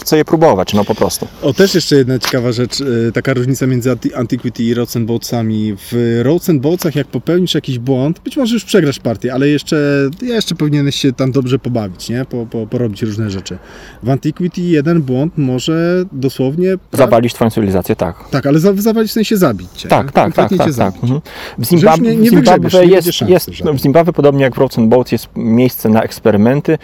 [0.00, 1.28] chcę je próbować, no po prostu.
[1.42, 5.06] O, też jeszcze jedna ciekawa rzecz, y, taka różnica między Anti- Antiquity i Roads and
[5.06, 5.74] Boatsami.
[5.76, 9.76] W Roads and Boatsach jak popełnisz jakiś błąd, być może już przegrasz partię, ale jeszcze,
[10.22, 12.24] jeszcze powinieneś się tam dobrze pobawić, nie?
[12.24, 13.58] Po, po, porobić różne rzeczy.
[14.02, 16.76] W Antiquity jeden błąd może dosłownie...
[16.92, 18.28] Zawalić twoją cywilizację, tak.
[18.30, 19.88] Tak, ale za, zawalić w sensie zabić cię.
[19.88, 20.12] Tak, nie?
[20.12, 20.92] tak, tak, Konkretnie tak, cię tak.
[20.92, 21.02] zabić.
[21.02, 21.20] Mhm.
[21.58, 23.74] W Zimbabwe, nie- nie Zimbabwe nie jest, szansy jest żadnej.
[23.74, 26.78] w Zimbabwe, podobnie jak w Roads and Boats, jest miejsce na eksperymenty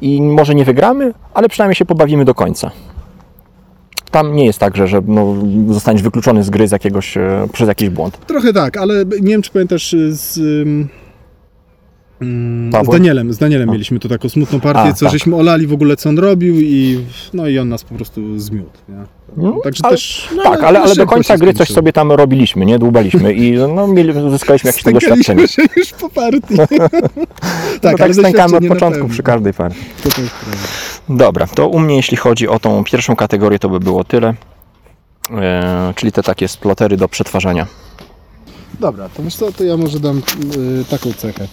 [0.00, 2.70] i może nie wygramy, ale przynajmniej się pobawimy do końca.
[4.10, 5.34] Tam nie jest tak, że, że no,
[5.68, 8.18] zostaniesz wykluczony z gry z jakiegoś, e, przez jakiś błąd.
[8.26, 10.38] Trochę tak, ale nie wiem, czy pamiętasz y, z...
[12.20, 12.98] mm, Z Pawłem?
[12.98, 15.12] Danielem, z Danielem mieliśmy tu taką smutną partię, A, co tak.
[15.12, 18.78] żeśmy olali w ogóle, co on robił i no i on nas po prostu zmiótł,
[18.88, 18.96] nie?
[19.36, 20.28] No, Także ale, też...
[20.36, 21.74] no, tak, ale, ale do końca się gry coś skończyło.
[21.74, 22.78] sobie tam robiliśmy, nie?
[22.78, 25.48] Dłubaliśmy i no, mieli, uzyskaliśmy jakieś tam doświadczenie.
[25.48, 26.54] Stękaliśmy się już po partii.
[27.74, 29.80] No tak, tak stękamy od początku przy każdej partii.
[31.08, 34.34] Dobra, to u mnie jeśli chodzi o tą pierwszą kategorię, to by było tyle.
[35.30, 37.66] E, czyli te takie splotery do przetwarzania.
[38.80, 41.48] Dobra, to wiesz co, to ja może dam y, taką cechę.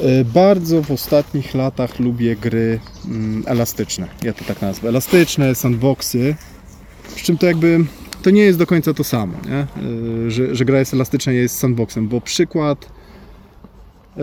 [0.00, 4.08] Y, bardzo w ostatnich latach lubię gry mm, elastyczne.
[4.22, 4.88] Ja to tak nazwę.
[4.88, 6.36] Elastyczne, sandboxy.
[7.14, 7.84] Przy czym to jakby
[8.22, 9.66] to nie jest do końca to samo, nie?
[10.26, 12.84] Y, że, że gra jest elastyczna jest sandboxem, bo przykład
[14.16, 14.20] y,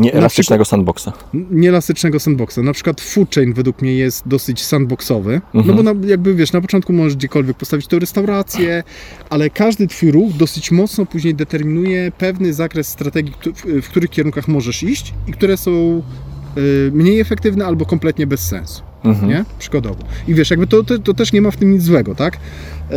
[0.00, 1.08] Nie Na elastycznego sandboxa.
[1.50, 2.58] nieelastycznego sandboxa.
[2.62, 5.76] Na przykład Food Chain według mnie jest dosyć sandboxowy, no Mhm.
[5.76, 8.82] bo na, jakby wiesz, na początku możesz gdziekolwiek postawić tę restaurację,
[9.30, 13.34] ale każdy twój ruch dosyć mocno później determinuje pewny zakres strategii,
[13.82, 16.02] w których kierunkach możesz iść i które są
[16.58, 18.82] y, mniej efektywne albo kompletnie bez sensu.
[19.04, 19.28] Mhm.
[19.28, 19.44] Nie?
[20.28, 22.36] I wiesz, jakby to, to, to też nie ma w tym nic złego, tak?
[22.90, 22.96] E,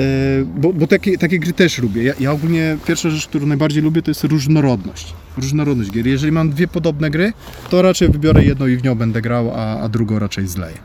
[0.57, 2.03] bo bo takie, takie gry też lubię.
[2.03, 5.13] Ja, ja ogólnie pierwsza rzecz, którą najbardziej lubię, to jest różnorodność.
[5.37, 6.07] Różnorodność gier.
[6.07, 7.33] Jeżeli mam dwie podobne gry,
[7.69, 10.77] to raczej wybiorę jedną i w nią będę grał, a, a drugą raczej zleję.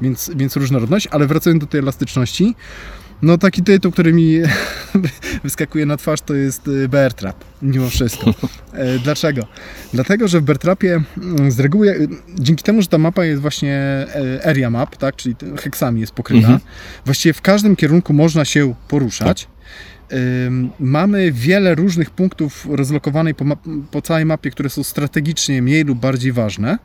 [0.00, 2.54] Więc, więc różnorodność, ale wracając do tej elastyczności,
[3.22, 4.38] no taki tytuł, który mi
[5.44, 8.34] wyskakuje na twarz, to jest y, Bear Trap, mimo wszystko.
[8.72, 9.46] E, Dlaczego?
[9.92, 13.42] Dlatego, że w Bear Trapie mm, z reguły, y, dzięki temu, że ta mapa jest
[13.42, 16.60] właśnie e, area map, tak, czyli heksami jest pokryta, Mhm.
[17.04, 19.48] właściwie w każdym kierunku można się poruszać.
[20.46, 23.44] Ym, Mamy wiele różnych punktów rozlokowanej po,
[23.90, 26.78] po całej mapie, które są strategicznie mniej lub bardziej ważne.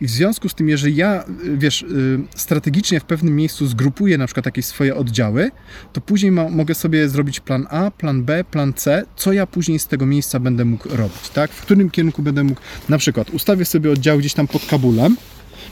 [0.00, 4.18] I w związku z tym, jeżeli ja, y, wiesz, y, strategicznie w pewnym miejscu zgrupuję
[4.18, 5.50] na przykład jakieś swoje oddziały,
[5.92, 9.78] to później ma, mogę sobie zrobić plan A, plan B, plan C, co ja później
[9.78, 11.50] z tego miejsca będę mógł robić, tak?
[11.50, 15.16] W którym kierunku będę mógł, na przykład ustawię sobie oddział gdzieś tam pod Kabulem,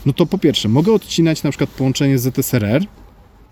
[0.07, 2.87] no to po pierwsze, mogę odcinać na przykład połączenie z ZSRR,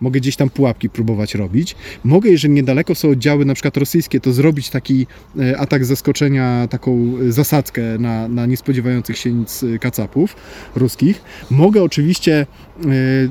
[0.00, 1.76] mogę gdzieś tam pułapki próbować robić.
[2.04, 5.06] Mogę, jeżeli niedaleko są oddziały na przykład rosyjskie, to zrobić taki
[5.38, 10.36] e, atak zaskoczenia, taką e, zasadzkę na, na niespodziewających się nic e, kacapów
[10.76, 11.22] ruskich.
[11.50, 12.46] Mogę oczywiście,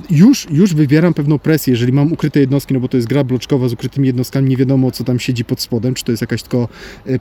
[0.10, 3.70] już, już wywieram pewną presję, jeżeli mam ukryte jednostki, no bo to jest gra bloczkowa
[3.70, 6.68] z ukrytymi jednostkami, nie wiadomo co tam siedzi pod spodem, czy to jest jakaś tylko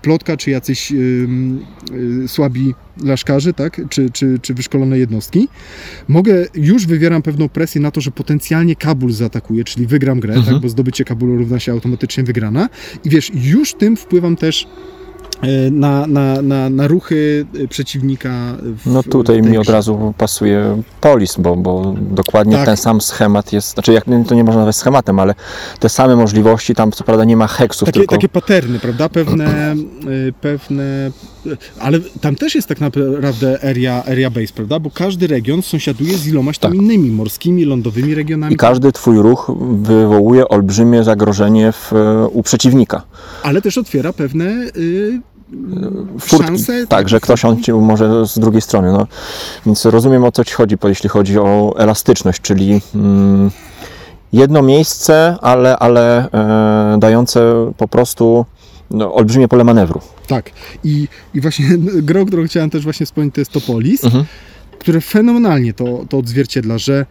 [0.02, 0.92] plotka, czy jacyś
[2.26, 3.80] słabi laszkarzy, tak?
[3.90, 5.48] czy, czy, czy wyszkolone jednostki.
[6.08, 10.54] Mogę, już wywieram pewną presję na to, że potencjalnie Kabul zaatakuje, czyli wygram grę, Mhm.
[10.54, 10.62] tak?
[10.62, 12.68] bo zdobycie Kabulu równa się automatycznie wygrana.
[13.04, 14.66] I wiesz, już tym wpływam też
[15.42, 18.30] e, na, na, na, na ruchy e, przeciwnika.
[18.62, 22.66] W, No tutaj mi od razu pasuje Polis, bo, bo dokładnie Tak.
[22.66, 25.34] ten sam schemat jest, znaczy jak, to nie można nazwać schematem, ale
[25.80, 29.08] te same możliwości, tam co prawda nie ma heksów, Takie, tylko takie paterny, prawda?
[29.08, 29.74] Pewne,
[30.28, 31.10] y, pewne.
[31.80, 34.78] Ale tam też jest tak naprawdę area, area base, prawda?
[34.80, 36.80] Bo każdy region sąsiaduje z ilomaś tam Tak.
[36.80, 38.54] innymi morskimi, lądowymi regionami.
[38.54, 39.50] i każdy twój ruch
[39.82, 41.92] wywołuje olbrzymie zagrożenie w,
[42.32, 43.02] u przeciwnika.
[43.42, 44.44] Ale też otwiera pewne
[44.76, 45.20] y,
[46.20, 46.86] Furtki, szanse.
[46.86, 48.92] tak, że ktoś on cię może z drugiej strony.
[48.92, 49.06] No.
[49.66, 53.50] Więc rozumiem o co ci chodzi, jeśli chodzi o elastyczność, czyli mm,
[54.32, 58.44] jedno miejsce, ale, ale e, dające po prostu
[58.90, 60.00] no, olbrzymie pole manewru.
[60.28, 60.50] Tak.
[60.84, 61.66] I, I właśnie
[62.08, 64.24] grą, którą chciałem też właśnie wspomnieć, to jest Topolis, Mhm.
[64.78, 67.06] które fenomenalnie to, to odzwierciedla, że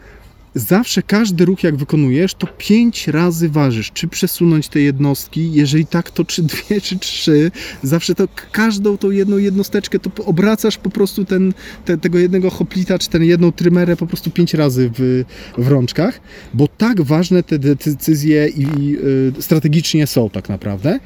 [0.55, 3.91] zawsze każdy ruch, jak wykonujesz, to pięć razy ważysz.
[3.91, 7.51] Czy przesunąć te jednostki, jeżeli tak, to czy dwie, czy trzy.
[7.83, 11.53] Zawsze to każdą tą jedną jednosteczkę, to obracasz po prostu ten,
[11.85, 15.23] te, tego jednego hoplita, czy ten jedną trymerę po prostu pięć razy w,
[15.57, 16.21] w rączkach,
[16.53, 18.97] bo tak ważne te decyzje i, i
[19.37, 20.99] y, strategicznie są tak naprawdę.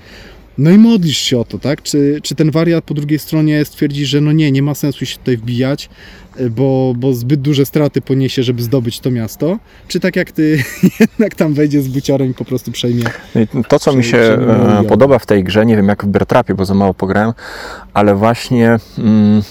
[0.57, 1.81] No i modlisz się o to, tak?
[1.81, 5.17] Czy, czy ten wariat po drugiej stronie stwierdzi, że no nie, nie ma sensu się
[5.17, 5.89] tutaj wbijać,
[6.39, 9.59] y, bo, bo zbyt duże straty poniesie, żeby zdobyć to miasto?
[9.87, 10.63] Czy tak jak ty
[10.99, 13.03] jednak tam wejdzie z buciorem i po prostu przejmie?
[13.35, 16.07] No i To, co mi się e, podoba w tej grze, nie wiem jak w
[16.07, 17.33] Bertrapie, bo za mało pograłem,
[17.93, 19.41] ale właśnie mm,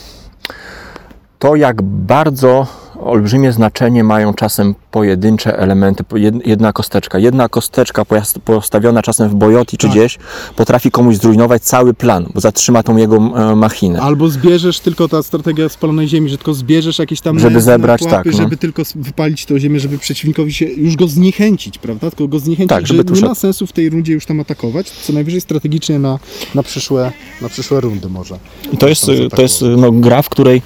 [1.39, 2.67] to, jak bardzo
[3.05, 6.05] olbrzymie znaczenie mają czasem pojedyncze elementy,
[6.45, 7.19] jedna kosteczka.
[7.19, 8.05] Jedna kosteczka
[8.45, 9.97] postawiona czasem w Bojoti czy Tak.
[9.97, 10.19] gdzieś
[10.57, 14.01] potrafi komuś zrujnować cały plan, bo zatrzyma tą jego e, machinę.
[14.01, 18.17] Albo zbierzesz tylko ta strategia spalonej ziemi, że tylko zbierzesz jakieś tam Żeby zebrać, pułapy,
[18.17, 18.43] tak, no.
[18.43, 22.11] żeby tylko wypalić tą ziemię, żeby przeciwnikowi się już go zniechęcić, prawda?
[22.11, 24.91] Tylko go zniechęcić, Tak, żeby że nie ma sensu w tej rundzie już tam atakować,
[24.91, 26.19] co najwyżej strategicznie na,
[26.55, 28.39] na, przyszłe, na przyszłe rundy może.
[28.73, 30.63] I to jest, to jest no, gra, w której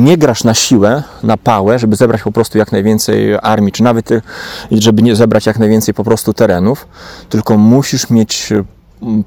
[0.00, 4.12] nie grasz na siłę, na pałę, żeby zebrać po prostu jak najwięcej armii, czy nawet
[4.12, 4.20] e,
[4.70, 6.88] żeby nie zebrać jak najwięcej po prostu terenów,
[7.28, 8.64] tylko musisz mieć e,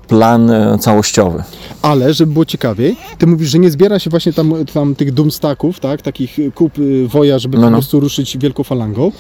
[0.07, 1.43] plan e, całościowy.
[1.81, 5.79] Ale, żeby było ciekawiej, ty mówisz, że nie zbiera się właśnie tam, tam tych dumstaków,
[5.79, 6.73] tak, takich kup
[7.07, 7.77] woja, żeby No, po no.
[7.77, 9.11] prostu ruszyć wielką falangą.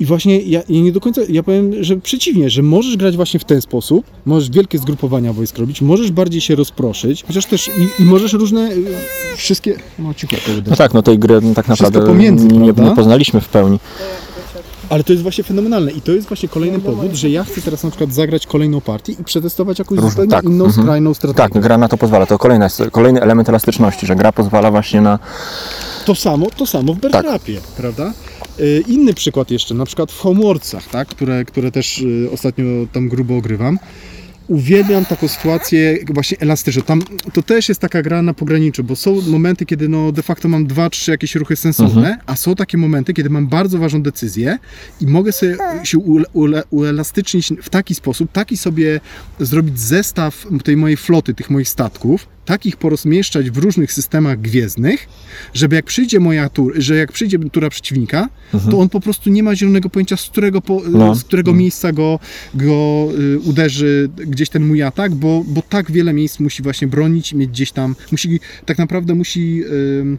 [0.00, 3.40] I właśnie ja, ja nie do końca, ja powiem, że przeciwnie, że możesz grać właśnie
[3.40, 8.02] w ten sposób, możesz wielkie zgrupowania wojsk robić, możesz bardziej się rozproszyć, chociaż też i,
[8.02, 8.84] i możesz różne, y,
[9.36, 10.36] wszystkie, no cicho
[10.70, 13.78] No tak, no tej gry no, tak naprawdę pomiędzy, nie, nie poznaliśmy w pełni.
[14.88, 17.84] Ale to jest właśnie fenomenalne i to jest właśnie kolejny powód, że ja chcę teraz
[17.84, 20.82] na przykład zagrać kolejną partię i przetestować jakąś Różne- zupełnie tak, inną, mhm.
[20.82, 21.54] skrajną strategię.
[21.54, 22.26] Tak, gra na to pozwala.
[22.26, 25.18] To kolejny, kolejny element elastyczności, że gra pozwala właśnie na...
[26.04, 28.12] To samo, to samo w Bertrapie, prawda?
[28.60, 31.08] Y, Inny przykład jeszcze, na przykład w Homeworldsach, tak?
[31.08, 33.78] które, które też y, ostatnio tam grubo ogrywam.
[34.48, 36.82] Uwielbiam taką sytuację właśnie elastyczną.
[36.82, 40.48] Tam to też jest taka gra na pograniczu, bo są momenty, kiedy no de facto
[40.48, 44.58] mam dwa, trzy jakieś ruchy sensowne, a są takie momenty, kiedy mam bardzo ważną decyzję
[45.00, 45.98] i mogę sobie się
[46.70, 49.00] uelastycznić w taki sposób, taki sobie
[49.40, 55.08] zrobić zestaw tej mojej floty, tych moich statków, tak ich porozmieszczać w różnych systemach gwiezdnych,
[55.54, 58.28] żeby jak przyjdzie moja tur, że jak przyjdzie tura przeciwnika,
[58.70, 61.14] to on po prostu nie ma zielonego pojęcia, z którego, po, No.
[61.14, 62.18] z którego miejsca go,
[62.54, 67.32] go y, uderzy gdzieś ten mój atak, bo, bo tak wiele miejsc musi właśnie bronić
[67.32, 69.62] i mieć gdzieś tam, musi, tak naprawdę musi
[70.00, 70.18] ym,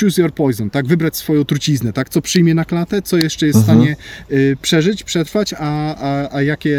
[0.00, 3.58] choose your poison, tak, wybrać swoją truciznę, tak, co przyjmie na klatę, co jeszcze jest
[3.58, 3.96] w stanie
[4.32, 6.78] y, przeżyć, przetrwać, a, a, a jakie,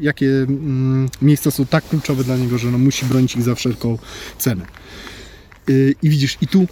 [0.00, 3.98] jakie mm, miejsca są tak kluczowe dla niego, że no, musi bronić ich za wszelką
[4.38, 4.64] cenę.
[5.68, 6.66] Y, I widzisz, i tu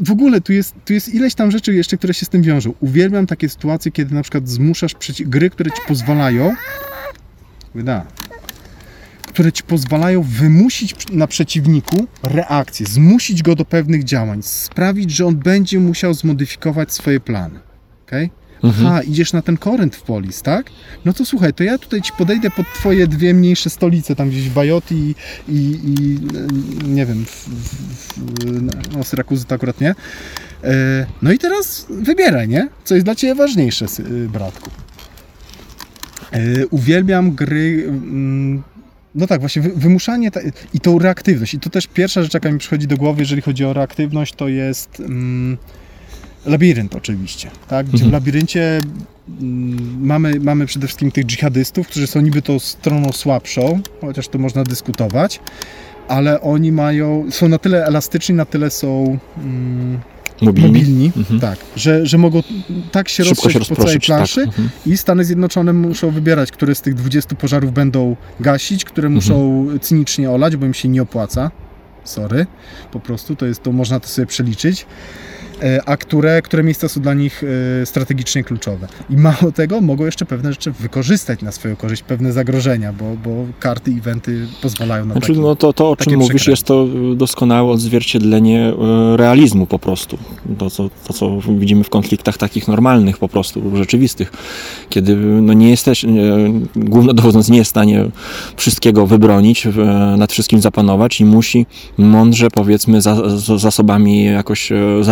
[0.00, 2.74] w ogóle tu jest, tu jest ileś tam rzeczy jeszcze, które się z tym wiążą.
[2.80, 6.54] Uwielbiam takie sytuacje, kiedy na przykład zmuszasz gry, które ci pozwalają
[7.74, 8.06] wyda,
[9.34, 15.36] które ci pozwalają wymusić na przeciwniku reakcję, zmusić go do pewnych działań, sprawić, że on
[15.36, 17.60] będzie musiał zmodyfikować swoje plany.
[18.06, 18.30] Okay?
[18.62, 20.70] Aha, idziesz na ten Korynt w Polis, tak?
[21.04, 24.48] No to słuchaj, to ja tutaj ci podejdę pod twoje dwie mniejsze stolice, tam gdzieś
[24.48, 25.14] w Bajoti i,
[25.48, 26.18] i, i
[26.88, 29.94] nie wiem, w, w, no Syrakuzy to akurat nie.
[30.64, 32.68] E, No i teraz wybieraj, nie?
[32.84, 34.70] Co jest dla ciebie ważniejsze, y, bratku.
[36.32, 37.92] E, Uwielbiam gry.
[39.14, 40.40] No tak, właśnie wy- wymuszanie ta,
[40.74, 41.54] i tą reaktywność.
[41.54, 44.48] I to też pierwsza rzecz, jaka mi przychodzi do głowy, jeżeli chodzi o reaktywność, to
[44.48, 45.56] jest mm,
[46.46, 47.50] labirynt oczywiście.
[47.68, 47.86] Tak?
[47.86, 48.80] Gdzie w labiryncie
[49.40, 54.38] mm, mamy, mamy przede wszystkim tych dżihadystów, którzy są niby tą stroną słabszą, chociaż to
[54.38, 55.40] można dyskutować,
[56.08, 60.00] ale oni mają, są na tyle elastyczni, na tyle są mm,
[60.42, 60.68] Mobilni.
[60.68, 61.40] mobilni, Mhm.
[61.40, 62.42] tak, że, że mogą
[62.92, 63.94] tak się Szybko się rozszerzyć po całej.
[63.98, 64.06] Tak.
[64.06, 64.68] planszy Mhm.
[64.86, 69.14] i Stany Zjednoczone muszą wybierać, które z tych 20 pożarów będą gasić, które Mhm.
[69.14, 71.50] muszą cynicznie olać, bo im się nie opłaca.
[72.04, 72.46] Sorry,
[72.92, 74.86] po prostu to jest to można to sobie przeliczyć.
[75.64, 77.44] E, A które, które miejsca są dla nich
[77.82, 78.88] e, strategicznie kluczowe.
[79.10, 83.46] I mało tego, mogą jeszcze pewne rzeczy wykorzystać na swoją korzyść, pewne zagrożenia, bo, bo
[83.60, 86.50] karty, eventy pozwalają na Znaczy, no to, to o czym mówisz, przekręty.
[86.50, 88.72] jest to doskonałe odzwierciedlenie
[89.14, 90.18] y, realizmu po prostu.
[90.58, 94.32] To co, to, co widzimy w konfliktach takich normalnych po prostu, rzeczywistych.
[94.88, 96.04] Kiedy no, nie jesteś,
[96.76, 98.04] głównodowodząc nie jest w stanie
[98.56, 99.68] wszystkiego wybronić,
[100.16, 101.66] nad wszystkim zapanować i musi
[101.98, 105.04] mądrze, powiedzmy, za, za- zasobami jakoś e,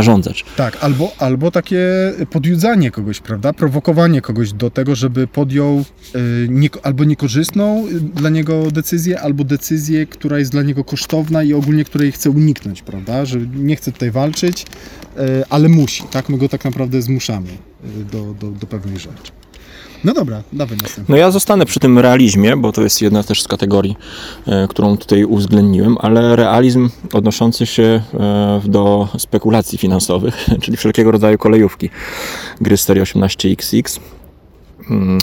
[0.43, 0.57] zarządzać.
[0.57, 3.53] Tak, albo, albo takie podjudzanie kogoś, prawda?
[3.53, 9.45] Prowokowanie kogoś do tego, żeby podjął y, nie, albo niekorzystną y, dla niego decyzję, albo
[9.45, 13.25] decyzję, która jest dla niego kosztowna i ogólnie której chce uniknąć, prawda?
[13.25, 16.29] Że nie chce tutaj walczyć, y, ale musi, tak?
[16.29, 19.42] My go tak naprawdę zmuszamy y, do, do, do pewnej rzeczy.
[20.05, 21.05] No dobra, dawaj następny.
[21.09, 23.97] No ja zostanę przy tym realizmie, bo to jest jedna też z kategorii,
[24.47, 27.83] e, którą tutaj uwzględniłem, ale realizm odnoszący się
[28.15, 31.91] e, do spekulacji finansowych, czyli wszelkiego rodzaju kolejówki
[32.61, 34.01] gry serii 18XX.
[34.91, 35.19] Mm.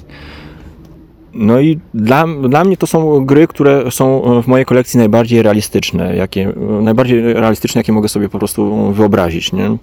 [1.33, 6.15] No i dla, dla mnie to są gry, które są w mojej kolekcji najbardziej realistyczne,
[6.15, 9.53] jakie, najbardziej realistyczne, jakie mogę sobie po prostu wyobrazić.
[9.53, 9.77] Nie?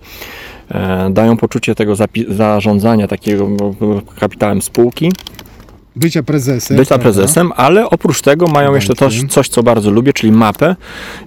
[0.71, 1.95] E, Dają poczucie tego
[2.29, 3.75] zarządzania takiego no,
[4.21, 5.13] kapitałem spółki,
[5.97, 6.77] Bycia prezesem.
[6.77, 7.03] bycia prawda?
[7.03, 10.77] prezesem, ale oprócz tego mają jeszcze coś, coś, co bardzo lubię, czyli mapę,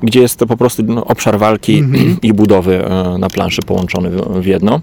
[0.04, 2.18] gdzie jest to po prostu no, obszar walki Mhm.
[2.24, 4.10] i budowy e, na planszy połączony
[4.42, 4.82] w, jedno.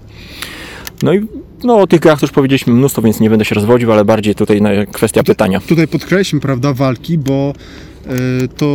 [1.03, 1.27] No i
[1.63, 4.61] no, o tych grach już powiedzieliśmy mnóstwo, więc nie będę się rozwodził, ale bardziej tutaj
[4.91, 5.59] kwestia pytania.
[5.59, 7.53] Tutaj podkreślmy, prawda, walki, bo
[8.43, 8.65] y, to,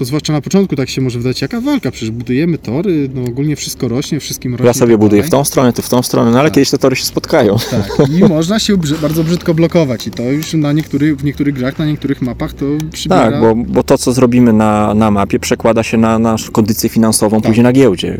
[0.00, 3.56] to zwłaszcza na początku tak się może wydać, jaka walka, przecież budujemy tory, no ogólnie
[3.56, 4.66] wszystko rośnie, wszystkim rośnie.
[4.66, 6.54] Ja sobie buduję w tą stronę, ty w tą stronę, no ale Tak.
[6.54, 7.56] kiedyś te tory się spotkają.
[7.70, 11.78] Tak, i można się bardzo brzydko blokować i to już na niektórych, w niektórych grach,
[11.78, 13.30] na niektórych mapach to przybiera...
[13.30, 17.40] Tak, bo, bo to, co zrobimy na, na mapie, przekłada się na naszą kondycję finansową
[17.40, 17.48] Tak.
[17.48, 18.18] później na giełdzie.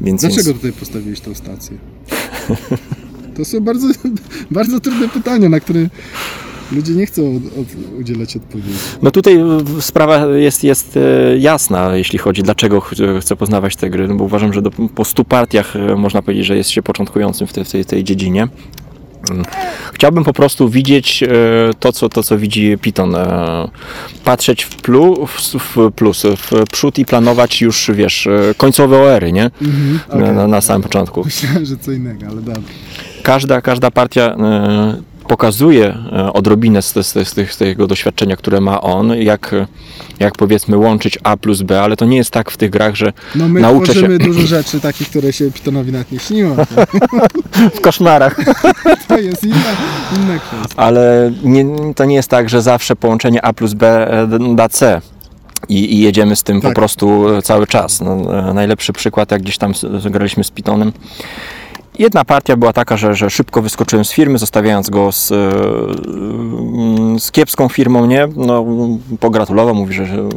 [0.00, 1.76] Więc, Dlaczego więc tutaj postawiłeś tą stację?
[3.36, 3.88] To są bardzo,
[4.50, 5.88] bardzo trudne pytania, na które
[6.72, 8.68] ludzie nie chcą od, od, udzielać odpowiedzi.
[9.02, 9.38] No tutaj
[9.80, 14.24] sprawa jest, jest e, jasna, jeśli chodzi dlaczego ch- chcę poznawać te gry, no bo
[14.24, 17.64] uważam, że do, po 100 partiach e, można powiedzieć, że jest się początkującym w tej,
[17.64, 18.48] tej, tej dziedzinie.
[19.30, 19.44] Mm.
[19.92, 21.28] Chciałbym po prostu widzieć e,
[21.80, 23.14] to, co, to, co widzi Piton.
[23.16, 23.68] e,
[24.24, 29.44] Patrzeć w, plu, w, plus, w przód i planować już, wiesz, e, końcowe OR-y, nie?
[29.62, 30.34] Mhm, Na, okej.
[30.36, 31.24] na, na samym początku.
[31.24, 32.62] Myślałem, że co innego, ale dobra.
[33.22, 39.16] każda, każda partia e, pokazuje e, odrobinę z, z, z, tego doświadczenia, które ma on,
[39.16, 39.54] jak,
[40.20, 43.12] jak powiedzmy łączyć A plus B, ale to nie jest tak w tych grach, że
[43.34, 46.56] No my Nauczę tworzymy dużo rzeczy takich, które się Pitonowi nawet nie śniło.
[47.76, 48.36] W koszmarach.
[49.08, 49.72] to jest inna,
[50.16, 50.82] inna kwestia.
[50.82, 51.64] Ale nie,
[51.94, 55.00] to nie jest tak, że zawsze połączenie A plus B e, da C.
[55.68, 56.70] I, I jedziemy z tym Tak.
[56.70, 58.00] po prostu e, cały czas.
[58.00, 59.72] No, e, najlepszy przykład, jak gdzieś tam
[60.10, 60.92] graliśmy z Pitonem
[62.00, 67.20] Jedna partia była taka, że, że szybko wyskoczyłem z firmy, zostawiając go z, e, mm,
[67.20, 68.28] z kiepską firmą, nie?
[68.36, 68.64] No,
[69.20, 70.28] pogratulował, mówi, że, że,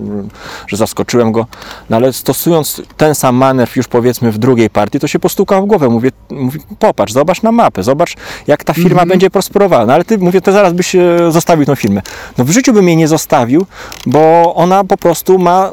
[0.68, 1.46] że zaskoczyłem go.
[1.90, 5.66] No ale stosując ten sam manewr już powiedzmy w drugiej partii, to się postukał w
[5.66, 5.90] głowę.
[5.90, 8.16] Mówię, mówi, popatrz, zobacz na mapę, zobacz
[8.48, 9.86] jak ta firma będzie prosperowała.
[9.86, 12.02] No ale ty, mówię, to zaraz byś e, zostawił tą firmę.
[12.38, 13.66] No w życiu bym jej nie zostawił,
[14.06, 15.72] bo ona po prostu ma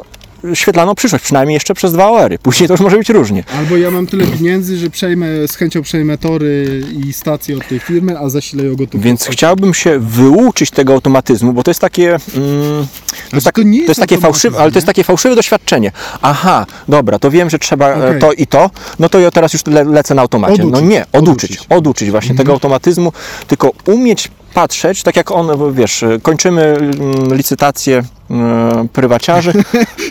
[0.55, 2.39] świetlaną przyszłość, przynajmniej jeszcze przez dwa OR-y.
[2.39, 3.45] Później to już może być różnie.
[3.59, 7.79] Albo ja mam tyle pieniędzy, że przejmę, z chęcią przejmę tory i stacje od tej
[7.79, 9.01] firmy, a zasilę ją gotówką.
[9.01, 12.09] Więc chciałbym się wyuczyć tego automatyzmu, bo to jest takie.
[12.11, 12.87] Mm,
[13.31, 15.93] to, jest tak, to jest jest takie fałszywe, ale to jest takie fałszywe doświadczenie.
[16.23, 18.21] Aha, dobra, to wiem, że trzeba e, Okej.
[18.21, 20.63] to i to, no to ja teraz już le, lecę na automacie.
[20.63, 21.67] No Oduczyć, nie, oduczyć, oduczyć.
[21.69, 23.13] oduczyć, właśnie tego automatyzmu,
[23.47, 29.53] tylko umieć patrzeć, tak jak on, wiesz, kończymy mm, licytację mm, prywaciarzy,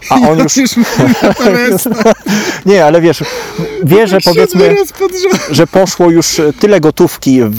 [0.09, 0.71] a on już, Już
[2.65, 3.23] nie, ale wiesz,
[3.83, 5.47] wie, że powiedzmy, pod rząd.
[5.51, 7.57] że poszło już tyle gotówki w,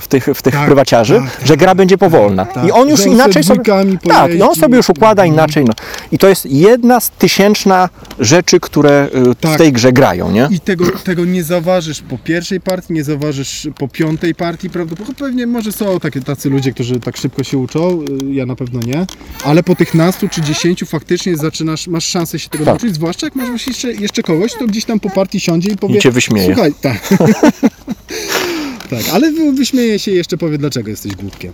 [0.00, 2.44] w tych, w tych Tak, prywaciarzy, tak, że gra będzie powolna.
[2.46, 2.64] tak.
[2.66, 3.60] I on już inaczej sobie
[4.08, 5.64] Tak, i on sobie już układa inaczej.
[5.64, 5.72] No.
[6.12, 7.88] I to jest jedna z tysięczna
[8.18, 9.58] rzeczy, które y, w Tak.
[9.58, 10.48] tej grze grają, nie?
[10.50, 15.46] I tego, tego nie zauważysz po pierwszej partii, nie zauważysz po piątej partii, prawdopodobnie pewnie
[15.46, 19.06] może są takie tacy ludzie, którzy tak szybko się uczą, y, ja na pewno nie,
[19.44, 22.74] ale po tych nastu czy dziesięciu faktycznie zaczynasz, masz szansę się tego Tak.
[22.74, 25.76] nauczyć, zwłaszcza jak masz właśnie jeszcze, jeszcze kogoś, kto gdzieś tam po partii siądzie i
[25.76, 26.46] powie, I cię wyśmieje.
[26.54, 27.08] słuchaj, tak.
[28.90, 31.52] tak, ale wy- wyśmieje się i jeszcze powie, dlaczego jesteś głupkiem.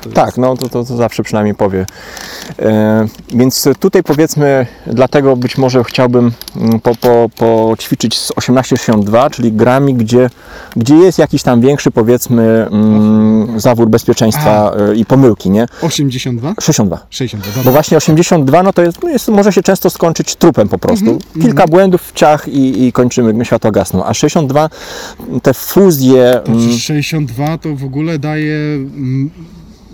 [0.00, 1.86] To Tak, no to, to, to zawsze przynajmniej powie.
[2.58, 9.52] E, więc tutaj powiedzmy, dlatego być może chciałbym mm, po, po, poćwiczyć z 1862, czyli
[9.52, 10.30] grami, gdzie,
[10.76, 15.66] gdzie jest jakiś tam większy powiedzmy mm, zawór bezpieczeństwa e, i pomyłki, nie?
[15.82, 16.54] 82?
[16.60, 17.06] 62.
[17.10, 17.72] 62, Bo dobra.
[17.72, 21.18] właśnie 82 no to jest, no jest, może się często skończyć trupem po prostu.
[21.40, 24.04] Kilka błędów w ciach i, i kończymy, światła gasną.
[24.04, 24.70] A 62
[25.42, 28.58] te fuzje, mm, Przecież 62 to w ogóle daje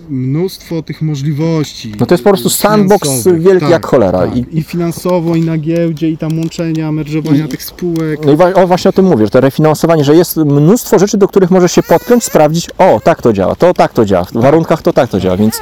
[0.09, 1.93] mnóstwo tych możliwości.
[1.99, 4.19] No to jest po prostu sandbox wielki jak cholera.
[4.19, 4.35] Tak.
[4.37, 8.25] I- I, finansowo, i na giełdzie, i tam łączenia, merżowania tych spółek.
[8.25, 11.17] no i wa- o, właśnie o tym mówię, że to refinansowanie, że jest mnóstwo rzeczy,
[11.17, 14.33] do których możesz się podpiąć, sprawdzić, o tak to działa, to tak to działa, w
[14.33, 15.59] warunkach to tak to działa, więc,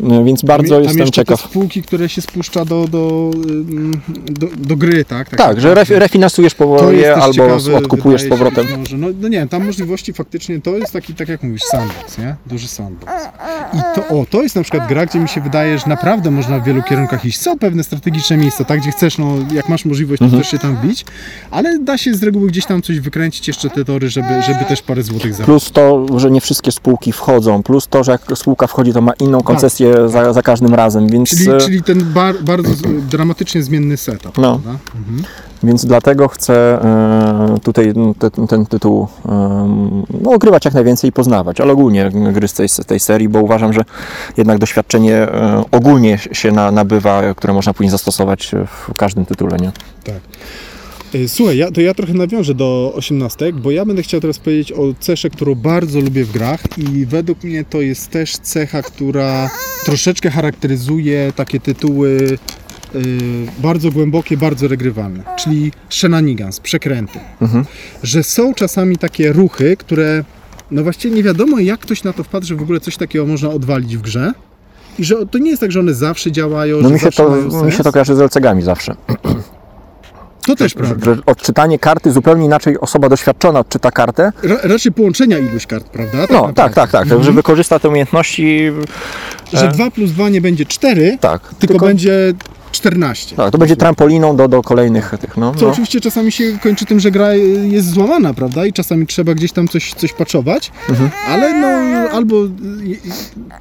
[0.00, 1.42] więc bardzo tam jestem ciekaw.
[1.42, 5.30] te spółki, które się spuszcza do, do, ym, do, do gry, tak?
[5.30, 8.66] Tak, że ref, refinansujesz To jest powoli albo ciekawe, odkupujesz z powrotem.
[8.78, 8.96] Może.
[8.98, 12.36] No, no nie wiem, tam możliwości faktycznie to jest taki, tak jak mówisz, sandbox, nie?
[12.46, 13.12] Duży sandbox.
[13.74, 16.58] I to, o, to jest na przykład gra, gdzie mi się wydaje, że naprawdę można
[16.58, 17.40] w wielu kierunkach iść.
[17.40, 20.42] Są pewne strategiczne miejsca, tak, gdzie chcesz, no jak masz możliwość, to Mhm.
[20.42, 21.04] też się tam wbić,
[21.50, 24.82] ale da się z reguły gdzieś tam coś wykręcić, jeszcze te tory, żeby, żeby też
[24.82, 25.46] parę złotych zarobić.
[25.46, 29.12] Plus to, że nie wszystkie spółki wchodzą, plus to, że jak spółka wchodzi, to ma
[29.20, 32.70] inną koncesję za, za każdym razem, więc, Czyli, e, czyli ten bar, bardzo
[33.10, 34.60] dramatycznie zmienny setup, No.
[34.62, 34.78] prawda?
[34.98, 35.22] Mhm.
[35.62, 39.28] więc dlatego chcę e, tutaj te, ten tytuł e,
[40.22, 43.40] no, ogrywać jak najwięcej i poznawać, ale ogólnie gry z tej, z tej serii, bo
[43.40, 43.84] uważam, że
[44.36, 45.28] jednak doświadczenie
[45.70, 49.72] ogólnie się na, nabywa, które można później zastosować w każdym tytule, nie?
[50.04, 50.20] Tak.
[51.16, 54.72] Y, Słuchaj, ja, to ja trochę nawiążę do 18, bo ja będę chciał teraz powiedzieć
[54.72, 59.50] o cesze, którą bardzo lubię w grach i według mnie to jest też cecha, która
[59.84, 62.18] troszeczkę charakteryzuje takie tytuły
[62.94, 62.98] y,
[63.58, 67.18] bardzo głębokie, bardzo regrywalne, czyli shenanigans, przekręty.
[67.42, 67.64] Mhm.
[68.02, 70.24] Że są czasami takie ruchy, które
[70.70, 73.50] no właściwie nie wiadomo jak ktoś na to wpadł, że w ogóle coś takiego można
[73.50, 74.32] odwalić w grze.
[74.98, 77.36] I że to nie jest tak, że one zawsze działają, No że mi się, to,
[77.64, 78.94] mi się to kojarzy z LCG-ami zawsze.
[80.46, 81.12] To też prawda.
[81.26, 84.32] odczytanie karty zupełnie inaczej osoba doświadczona odczyta kartę.
[84.42, 86.18] Ra, raczej połączenia iluś kart, prawda?
[86.20, 86.54] Tak No, naprawdę.
[86.62, 87.02] tak, tak, tak.
[87.02, 87.22] Mhm.
[87.22, 88.72] Że wykorzysta te umiejętności.
[89.52, 91.54] Że e, 2 plus 2 nie będzie 4, Tak.
[91.58, 92.32] tylko, będzie
[92.76, 93.36] 14.
[93.36, 95.54] Tak, to będzie trampoliną do, do kolejnych tych, no.
[95.54, 95.72] Co no.
[95.72, 97.34] oczywiście czasami się kończy tym, że gra
[97.70, 98.66] jest złamana, prawda?
[98.66, 101.10] I czasami trzeba gdzieś tam coś, coś patchować, Mhm.
[101.28, 101.66] ale no
[102.10, 102.36] albo,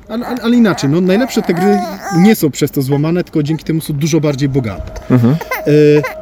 [0.09, 1.80] ale, ale ale inaczej, no najlepsze te gry
[2.18, 5.13] nie są przez to złamane, tylko dzięki temu są dużo bardziej bogate.
[5.13, 5.36] Mhm.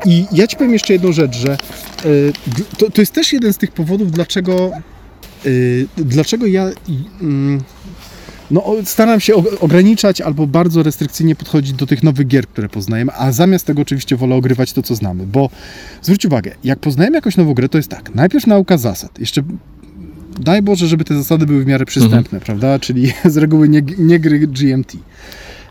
[0.05, 1.57] I ja Ci powiem jeszcze jedną rzecz, że
[2.77, 4.71] to, to jest też jeden z tych powodów, dlaczego,
[5.97, 6.69] dlaczego ja
[7.21, 7.61] mm,
[8.53, 13.31] no, staram się ograniczać albo bardzo restrykcyjnie podchodzić do tych nowych gier, które poznajemy, a
[13.31, 15.49] zamiast tego oczywiście wolę ogrywać to, co znamy, bo
[16.01, 19.43] zwróć uwagę, jak poznajemy jakąś nową grę, to jest tak, najpierw nauka zasad, jeszcze
[20.39, 24.19] daj Boże, żeby te zasady były w miarę przystępne, prawda, czyli z reguły nie, nie
[24.19, 24.93] gry GMT.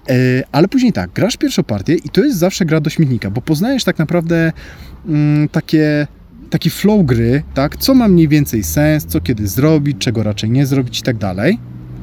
[0.08, 0.14] E,
[0.52, 3.84] ale później tak, grasz pierwszą partię i to jest zawsze gra do śmietnika, bo poznajesz
[3.84, 4.52] tak naprawdę
[5.08, 6.06] mm, takie,
[6.50, 10.66] taki flow gry, tak, co ma mniej więcej sens, co kiedy zrobić, czego raczej nie
[10.66, 11.58] zrobić i tak dalej.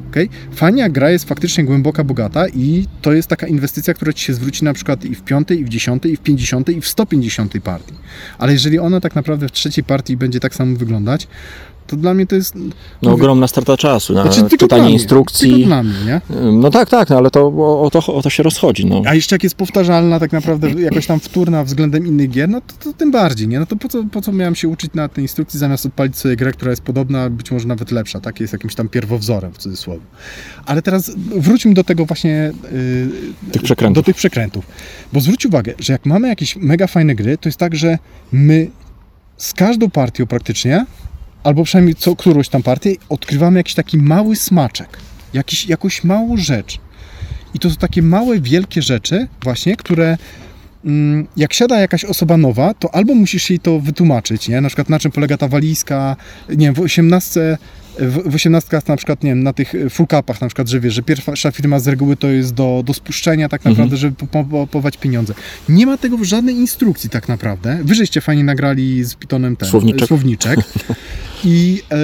[0.09, 0.29] Okay?
[0.51, 4.33] Fajnie, jak gra jest faktycznie głęboka, bogata i to jest taka inwestycja, która ci się
[4.33, 7.53] zwróci na przykład i w piątej, i w dziesiątej, i w pięćdziesiątej, i w 150
[7.63, 7.93] partii.
[8.37, 11.27] Ale jeżeli ona tak naprawdę w trzeciej partii będzie tak samo wyglądać,
[11.89, 12.55] to dla mnie to jest...
[13.01, 15.65] No ogromna strata czasu na Znaczy, czytanie mnie, instrukcji.
[15.65, 16.21] Dla mnie, nie?
[16.51, 18.85] No tak, tak, no ale to o, o, to o to się rozchodzi.
[18.85, 19.01] No.
[19.05, 22.73] A jeszcze jak jest powtarzalna, tak naprawdę jakoś tam wtórna względem innych gier, no to,
[22.83, 23.59] to tym bardziej, nie?
[23.59, 26.35] No to po co, po co miałem się uczyć na tej instrukcji, zamiast odpalić sobie
[26.35, 28.39] grę, która jest podobna, być może nawet lepsza, tak?
[28.39, 30.01] Jest jakimś tam pierwowzorem w cudzysłowie.
[30.65, 32.51] Ale teraz wróćmy do tego właśnie...
[32.71, 33.95] Yy, Tych przekrętów.
[33.95, 34.65] Do tych przekrętów.
[35.13, 37.97] Bo zwróć uwagę, że jak mamy jakieś mega fajne gry, to jest tak, że
[38.31, 38.67] my
[39.37, 40.85] z każdą partią praktycznie,
[41.43, 44.97] albo przynajmniej co którąś tam partię, odkrywamy jakiś taki mały smaczek,
[45.33, 46.77] jakiś, jakąś małą rzecz.
[47.53, 50.17] I to są takie małe, wielkie rzeczy właśnie, które
[50.85, 54.61] mm, jak siada jakaś osoba nowa, to albo musisz jej to wytłumaczyć, nie?
[54.61, 56.15] Na przykład na czym polega ta walizka,
[56.49, 57.57] nie wiem, w 18
[57.99, 60.93] w, w 18 na przykład, nie wiem, na tych full capach na przykład, że wiesz,
[60.93, 65.33] że pierwsza firma z reguły to jest do, do spuszczenia tak naprawdę, żeby pompować pieniądze.
[65.69, 67.79] Nie ma tego w żadnej instrukcji tak naprawdę.
[67.83, 70.07] Wyżeście fajnie nagrali z Pythonem ten Słowniczek.
[70.07, 70.59] słowniczek.
[71.43, 71.95] I e,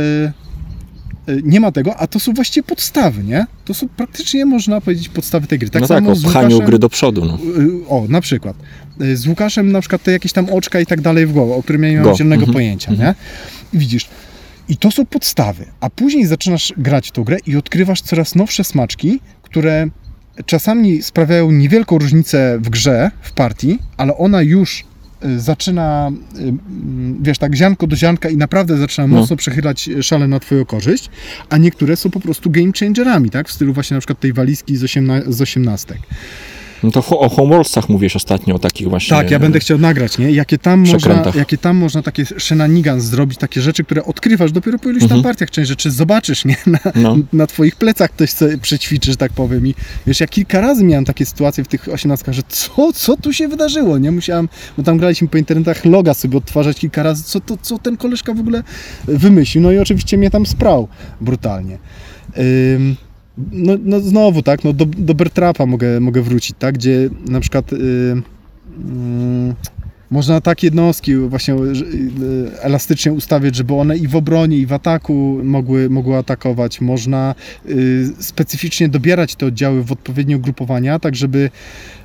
[1.27, 3.45] e, nie ma tego, a to są właściwie podstawy, nie?
[3.65, 5.69] To są praktycznie, można powiedzieć, podstawy tej gry.
[5.69, 7.25] Tak no tak, samo o z pchaniu Łukaszem, gry do przodu.
[7.25, 7.37] No.
[7.61, 8.55] y, O, na przykład.
[9.13, 11.83] Z Łukaszem na przykład te jakieś tam oczka i tak dalej w głowę, o którym
[11.83, 12.15] ja nie mam Go.
[12.15, 12.53] zielonego Mhm.
[12.53, 13.15] pojęcia, nie?
[13.73, 14.07] I widzisz,
[14.69, 18.63] i to są podstawy, a później zaczynasz grać w tą grę i odkrywasz coraz nowsze
[18.63, 19.87] smaczki, które
[20.45, 24.83] czasami sprawiają niewielką różnicę w grze, w partii, ale ona już
[25.25, 29.15] y, zaczyna, y, mm, wiesz, tak ziarnko do ziarnka i naprawdę zaczyna No.
[29.17, 31.09] mocno przechylać szale na twoją korzyść,
[31.49, 33.49] a niektóre są po prostu game changerami, tak?
[33.49, 35.97] W stylu właśnie na przykład tej walizki z, osiemna- z osiemnastek.
[36.83, 39.17] No to ho- o Homeworldsach mówisz ostatnio, o takich właśnie...
[39.17, 40.31] Tak, ja będę chciał nagrać, nie?
[40.31, 44.89] Jakie tam, można, jakie tam można takie shenanigans zrobić, takie rzeczy, które odkrywasz dopiero po
[44.89, 45.23] iluś tam Mhm.
[45.23, 45.51] partiach.
[45.51, 46.55] Część rzeczy zobaczysz, nie?
[46.65, 47.17] Na, No.
[47.33, 49.67] na twoich plecach ktoś sobie przećwiczy, że tak powiem.
[49.67, 49.75] I
[50.07, 53.47] wiesz, ja kilka razy miałem takie sytuacje w tych osiemnastkach, że co, co tu się
[53.47, 54.11] wydarzyło, nie?
[54.11, 57.97] Musiałem, bo tam graliśmy po internetach loga sobie odtwarzać kilka razy, co, to, co ten
[57.97, 58.63] koleżka w ogóle
[59.05, 59.63] wymyślił.
[59.63, 60.87] No i oczywiście mnie tam sprał
[61.21, 61.77] brutalnie.
[62.75, 62.95] Ym,
[63.51, 67.73] no, no znowu, tak, no do, do Bertrapa mogę, mogę wrócić, tak, gdzie na przykład
[67.73, 67.77] y,
[68.77, 69.55] mm,
[70.15, 75.39] można tak jednostki właśnie y, elastycznie ustawiać, żeby one i w obronie, i w ataku
[75.43, 76.81] mogły, mogły atakować.
[76.81, 77.35] Można
[77.65, 81.49] y, specyficznie dobierać te oddziały w odpowiednie ugrupowania, tak żeby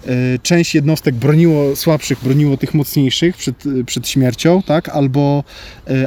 [0.06, 5.44] y, część jednostek broniło słabszych, broniło tych mocniejszych przed, przed śmiercią, tak, albo,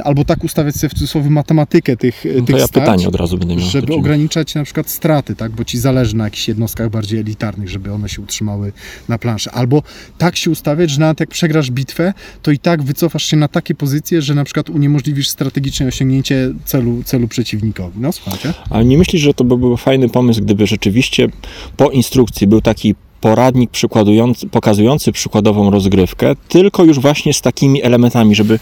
[0.04, 3.38] albo tak ustawiać sobie w cudzysłowie matematykę tych, No tych ja starć pytanie od razu
[3.38, 3.66] będę miał.
[3.66, 5.52] żeby ograniczać na przykład straty, tak?
[5.52, 8.72] bo ci zależy na jakichś jednostkach bardziej elitarnych, żeby one się utrzymały
[9.08, 9.50] na planszy.
[9.50, 9.82] Albo
[10.18, 11.93] tak się ustawiać, że nawet jak przegrasz bitwę,
[12.42, 17.02] to i tak wycofasz się na takie pozycje, że na przykład uniemożliwisz strategiczne osiągnięcie celu,
[17.02, 18.00] celu przeciwnikowi.
[18.00, 18.54] No słuchajcie.
[18.70, 21.28] Ale nie myślisz, że to by fajny pomysł, gdyby rzeczywiście
[21.76, 22.94] po instrukcji był taki
[23.28, 28.58] poradnik przykładujący, pokazujący przykładową rozgrywkę, tylko już właśnie z takimi elementami, żeby,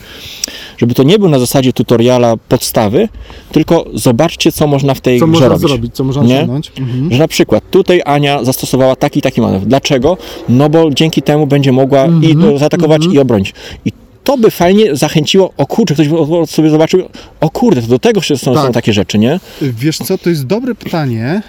[0.78, 3.08] żeby to nie był na zasadzie tutoriala podstawy,
[3.52, 5.68] tylko zobaczcie, co można w tej Co grze można robić.
[5.68, 6.72] zrobić, co można osiągnąć.
[6.78, 7.12] Mhm.
[7.12, 9.66] Że na przykład tutaj Ania zastosowała taki i taki manewr.
[9.66, 10.16] Dlaczego?
[10.48, 13.14] No bo dzięki temu będzie mogła i Mhm, zaatakować mhm.
[13.14, 13.54] i obronić.
[13.84, 13.92] I
[14.24, 17.02] to by fajnie zachęciło, o kurczę, ktoś by sobie zobaczył,
[17.40, 18.66] o kurde, to do tego są, Tak.
[18.66, 19.40] są takie rzeczy, nie?
[19.62, 21.42] Wiesz co, to jest dobre pytanie.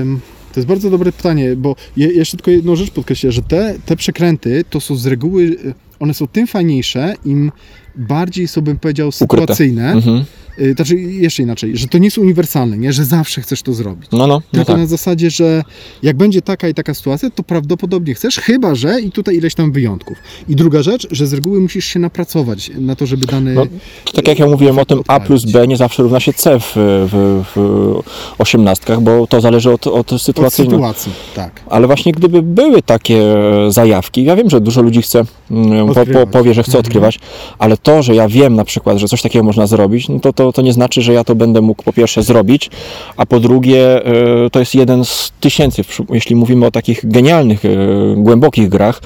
[0.00, 0.20] Ym,
[0.52, 3.96] To jest bardzo dobre pytanie, bo je, jeszcze tylko jedną rzecz podkreślę, że te, te
[3.96, 7.52] przekręty to są z reguły, y, one są tym fajniejsze, im
[7.96, 9.92] bardziej są, bym powiedział, sytuacyjne.
[9.92, 10.24] Mhm.
[10.58, 12.92] Y, Znaczy, jeszcze inaczej, że to nie są uniwersalne, nie?
[12.92, 14.10] że zawsze chcesz to zrobić.
[14.12, 14.76] No, no, no Tylko tak.
[14.80, 15.62] na zasadzie, że
[16.02, 19.72] jak będzie taka i taka sytuacja, to prawdopodobnie chcesz, chyba że i tutaj ileś tam
[19.72, 20.18] wyjątków.
[20.48, 23.54] I druga rzecz, że z reguły musisz się napracować na to, żeby dany.
[23.54, 23.66] No,
[24.14, 25.52] tak jak ja mówiłem o tym A plus odpalić.
[25.52, 30.12] B nie zawsze równa się C w, w, w osiemnastkach, bo to zależy od, od
[30.12, 30.64] od sytuacji.
[30.64, 31.60] sytuacji, tak.
[31.70, 33.22] Ale właśnie gdyby były takie
[33.68, 36.84] zajawki, ja wiem, że dużo ludzi chce, mm, po, po, powie, że chce Mhm.
[36.86, 37.18] odkrywać,
[37.58, 40.41] ale to, że ja wiem na przykład, że coś takiego można zrobić, no to, to,
[40.52, 42.70] to nie znaczy, że ja to będę mógł po pierwsze zrobić,
[43.16, 47.68] a po drugie e, to jest jeden z tysięcy, jeśli mówimy o takich genialnych, e,
[48.16, 49.00] głębokich grach.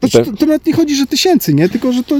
[0.00, 1.68] Znaczy, to, to nawet nie chodzi, że tysięcy, nie?
[1.68, 2.14] Tylko, że to.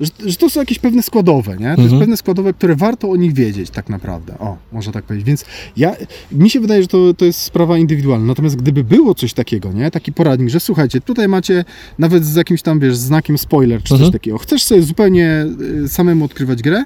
[0.00, 1.64] Że, że to są jakieś pewne składowe, nie?
[1.64, 2.00] To jest Mhm.
[2.00, 4.38] pewne składowe, które warto o nich wiedzieć tak naprawdę.
[4.38, 5.26] O, można tak powiedzieć.
[5.26, 5.44] Więc
[5.76, 5.96] ja,
[6.32, 8.26] mi się wydaje, że to, to jest sprawa indywidualna.
[8.26, 9.90] Natomiast gdyby było coś takiego, nie?
[9.90, 11.64] Taki poradnik, że słuchajcie, tutaj macie
[11.98, 14.12] nawet z jakimś tam, wiesz, znakiem spoiler czy coś Mhm.
[14.12, 14.38] takiego.
[14.38, 15.46] Chcesz sobie zupełnie
[15.84, 16.84] y, samemu odkrywać grę?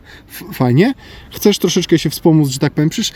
[0.52, 0.94] Fajnie.
[1.30, 2.88] Chcesz troszeczkę się wspomóc, że tak powiem.
[2.90, 3.12] Przecież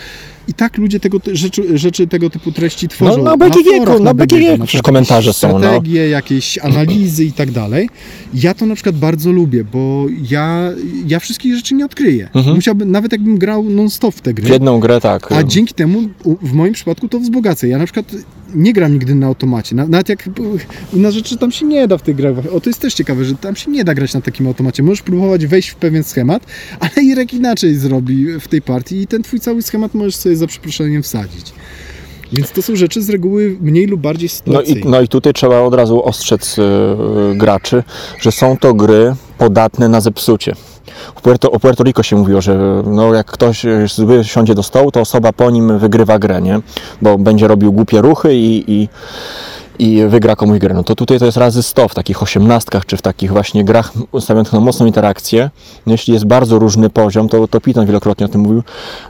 [0.49, 3.17] i tak ludzie tego rzeczy, rzeczy tego typu treści tworzą.
[3.17, 5.59] No, na BGG, na BGG, przecież komentarze są, no.
[5.59, 7.89] Strategie, jakieś analizy i tak dalej.
[8.35, 10.71] Ja to na przykład bardzo lubię, bo bo ja,
[11.07, 12.29] ja wszystkich rzeczy nie odkryję.
[12.35, 12.57] Mhm.
[12.57, 14.47] Musiałbym, nawet jakbym grał non-stop w te gry.
[14.47, 15.33] W jedną grę tak.
[15.33, 16.01] A dzięki temu
[16.43, 17.69] w moim przypadku to wzbogacę.
[17.69, 18.13] Ja na przykład
[18.55, 19.77] nie gram nigdy na automacie.
[19.77, 20.25] Na- Nawet jak
[20.93, 22.35] inna rzeczy tam się nie da w tych grach.
[22.53, 24.83] O, to jest też ciekawe, że tam się nie da grać na takim automacie.
[24.83, 26.47] Możesz próbować wejść w pewien schemat,
[26.81, 30.47] ale Irek inaczej zrobi w tej partii i ten twój cały schemat możesz sobie za
[30.47, 31.53] przeproszeniem wsadzić.
[32.33, 34.81] Więc to są rzeczy z reguły mniej lub bardziej No sytuacyjne.
[34.81, 37.83] i, no i tutaj trzeba od razu ostrzec y, y, graczy,
[38.21, 40.55] że są to gry podatne na zepsucie.
[41.23, 44.91] Puerto, o Puerto Rico się mówiło, że no, jak ktoś y, zły siądzie do stołu,
[44.91, 46.61] to osoba po nim wygrywa grę, nie?
[47.03, 48.89] Bo będzie robił głupie ruchy i, i,
[49.79, 50.75] i wygra komuś grę.
[50.75, 53.93] No to tutaj to jest razy 100 w takich osiemnastkach, czy w takich właśnie grach
[54.13, 55.51] ustawionych na mocną interakcję.
[55.87, 58.63] No, jeśli jest bardzo różny poziom, to, to Piton wielokrotnie o tym mówił,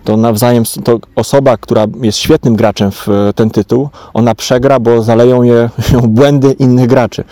[0.05, 5.03] to nawzajem to osoba, która jest świetnym graczem w e, ten tytuł, ona przegra, bo
[5.03, 5.71] zaleją je
[6.09, 7.25] błędy innych graczy.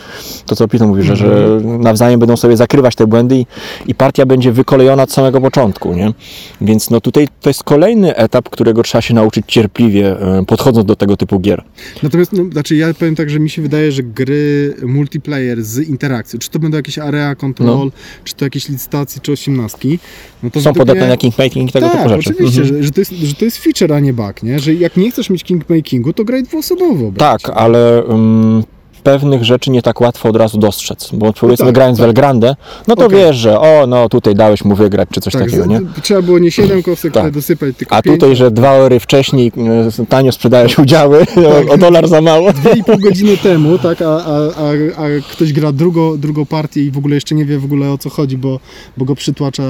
[0.46, 3.46] To co Piton mówi, że, że nawzajem będą sobie zakrywać te błędy i,
[3.86, 6.12] i partia będzie wykolejona od samego początku, nie?
[6.60, 10.96] Więc no tutaj to jest kolejny etap, którego trzeba się nauczyć cierpliwie, e, podchodząc do
[10.96, 11.64] tego typu gier.
[12.02, 16.38] Natomiast, no, znaczy ja powiem tak, że mi się wydaje, że gry multiplayer z interakcją,
[16.38, 17.92] czy to będą jakieś area control,
[18.24, 19.98] czy to jakieś licytacje, czy osiemnastki,
[20.42, 22.30] no to Są podatne mnie- na kingmaking i tego tak, typu rzeczy.
[22.30, 22.76] oczywiście, Mhm.
[22.78, 24.58] że, że, to jest, że to jest feature, a nie bug, nie?
[24.58, 27.12] Że jak nie chcesz mieć kingmakingu, to graj dwuosobowo.
[27.12, 27.42] brać.
[27.42, 28.62] Tak, ale um,
[29.04, 32.08] pewnych rzeczy nie tak łatwo od razu dostrzec, bo powiedzmy tak, grając w tak.
[32.08, 32.56] Elgrandę,
[32.88, 33.18] no to Okej.
[33.18, 35.80] wiesz, że o, no tutaj dałeś mu wygrać, czy coś Tak, takiego, nie?
[36.02, 37.22] trzeba było nie 7 kostek Tak.
[37.24, 37.32] tak.
[37.32, 38.20] dosypać, tylko A pięć.
[38.20, 39.52] tutaj, że dwa ory wcześniej
[40.00, 41.26] e, tanio sprzedałeś udziały
[41.68, 42.52] o, o dolar za mało.
[42.52, 44.70] Dwie i pół godziny temu, tak, a, a, a,
[45.04, 47.98] a ktoś gra drugą, drugą partię i w ogóle jeszcze nie wie w ogóle o
[47.98, 48.60] co chodzi, bo,
[48.96, 49.62] bo go przytłacza,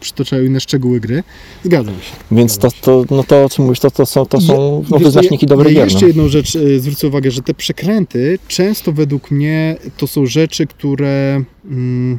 [0.00, 1.22] przytaczają inne szczegóły gry.
[1.64, 2.16] Zgadzam się.
[2.30, 5.74] Więc to, to, no to co mówisz, to, to są, to są no, wyznaczniki dobrych
[5.74, 5.84] gier.
[5.84, 6.06] jeszcze No.
[6.06, 11.42] jedną rzecz y, zwrócę uwagę, że te przekręty często według mnie to są rzeczy, które.
[11.64, 12.18] Mm,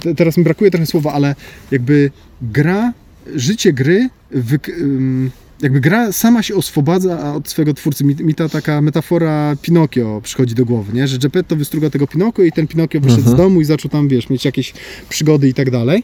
[0.00, 1.34] te- teraz mi brakuje trochę słowa, ale
[1.70, 2.10] jakby
[2.42, 2.92] gra,
[3.34, 5.30] życie gry, wyk, ym,
[5.62, 8.04] jakby gra sama się oswobadza od swojego twórcy.
[8.04, 11.08] Mi, mi ta taka metafora Pinokio przychodzi do głowy, nie?
[11.08, 13.36] że Geppetto wystruga tego Pinokio i ten Pinokio wyszedł Mhm.
[13.36, 14.74] z domu i zaczął tam, wiesz, mieć jakieś
[15.08, 16.02] przygody i tak dalej.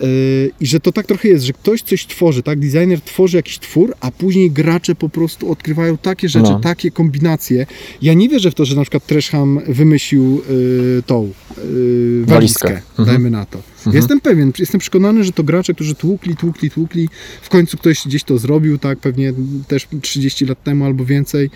[0.00, 2.58] Yy, I że to tak trochę jest, że ktoś coś tworzy, tak?
[2.60, 6.60] Designer tworzy jakiś twór, a później gracze po prostu odkrywają takie rzeczy, No.
[6.60, 7.66] takie kombinacje.
[8.02, 12.68] Ja nie wierzę w to, że na przykład Tresham wymyślił yy, tą yy, Walizkę.
[12.68, 13.06] walizkę, Mhm.
[13.08, 13.62] dajmy na to.
[13.86, 17.08] Ja Jestem pewien, jestem przekonany, że to gracze, którzy tłukli, tłukli, tłukli,
[17.42, 18.98] w końcu ktoś gdzieś to zrobił, tak?
[18.98, 19.32] Pewnie
[19.68, 21.50] też 30 lat temu albo więcej.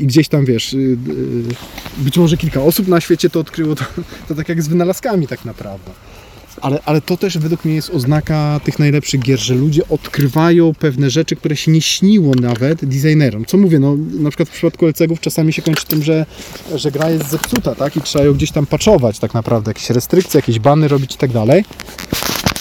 [0.00, 0.76] I gdzieś tam wiesz,
[1.98, 3.84] być może kilka osób na świecie to odkryło, to,
[4.28, 5.90] to tak jak z wynalazkami tak naprawdę.
[6.62, 11.10] Ale, ale to też według mnie jest oznaka tych najlepszych gier, że ludzie odkrywają pewne
[11.10, 13.44] rzeczy, które się nie śniło nawet designerom.
[13.44, 16.26] Co mówię, no na przykład w przypadku LCG-ów czasami się kończy tym, że,
[16.74, 17.96] że gra jest zepsuta, tak?
[17.96, 21.32] I trzeba ją gdzieś tam patchować tak naprawdę, jakieś restrykcje, jakieś bany robić i tak
[21.32, 21.64] dalej.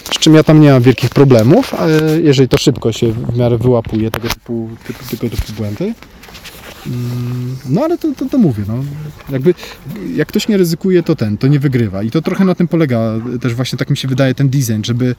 [0.04, 3.58] Z czym ja tam nie mam wielkich problemów, ale jeżeli to szybko się w miarę
[3.58, 4.70] wyłapuje tego typu,
[5.12, 5.94] tego typu błędy.
[7.70, 8.84] No ale to, to, to mówię, no.
[9.30, 9.54] Jakby
[10.16, 12.04] jak ktoś nie ryzykuje, to ten, to nie wygrywa.
[12.04, 15.16] I to trochę na tym polega też właśnie tak mi się wydaje ten design, żeby,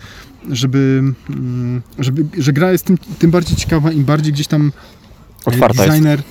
[0.51, 4.73] żeby, mm, żeby że gra jest tym, tym bardziej ciekawa, im bardziej gdzieś tam
[5.47, 6.23] e, Otwarta jest.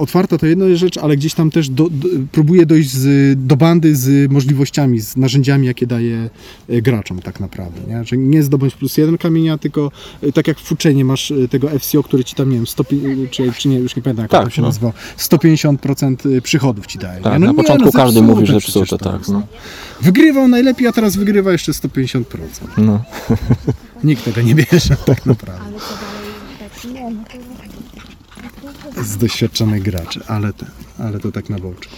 [0.00, 3.96] Otwarta to jedna rzecz, ale gdzieś tam też do, do, próbuje dojść z, do bandy
[3.96, 6.30] z możliwościami, z narzędziami, jakie daje
[6.68, 7.80] e, graczom tak naprawdę.
[7.88, 8.04] Nie?
[8.04, 9.90] Że nie zdobądź plus jeden kamienia, tylko
[10.22, 12.84] e, tak jak w uczenie masz e, tego FCO, który ci tam, nie wiem, 100,
[13.30, 14.68] czy, czy nie, już nie pamiętam jak Tak, to się no.
[14.68, 17.20] nazywa, 150% przychodów ci daje.
[17.22, 17.32] Tak?
[17.32, 19.18] No na nie, początku no, każdy mówi, że psute, to tak.
[19.18, 19.42] jest, No.
[20.00, 22.24] Wygrywał najlepiej, a teraz wygrywa jeszcze 150%.
[22.78, 23.02] No.
[24.04, 25.62] Nikt tego nie bierze tak naprawdę.
[25.64, 27.24] Ale to dalej tak nie, no
[28.72, 30.66] to Z doświadczonych graczy, ale, te,
[30.98, 31.88] ale to tak na boczy.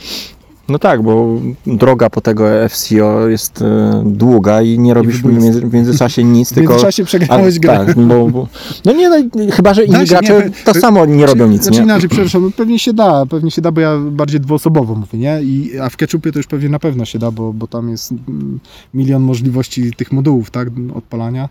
[0.68, 5.61] no tak, bo droga po tego FCO jest e, długa i nie robisz w między,
[5.61, 6.70] w międzyczasie nic, W tylko...
[6.70, 7.84] międzyczasie przegrałeś grę.
[7.86, 8.49] Tak, bo, bo,
[8.84, 9.16] no nie, no,
[9.53, 11.84] chyba, że inni Da się, gracze nie, to samo nie robią nic, Znaczy nie?
[11.84, 15.43] inaczej, przepraszam, no pewnie się da, pewnie się da, bo ja bardziej dwuosobowo mówię, nie?
[15.43, 18.12] I, a w Ketchupie to już pewnie na pewno się da, bo, bo tam jest
[18.12, 18.61] mm,
[18.95, 21.49] milion możliwości tych modułów, tak, odpalania,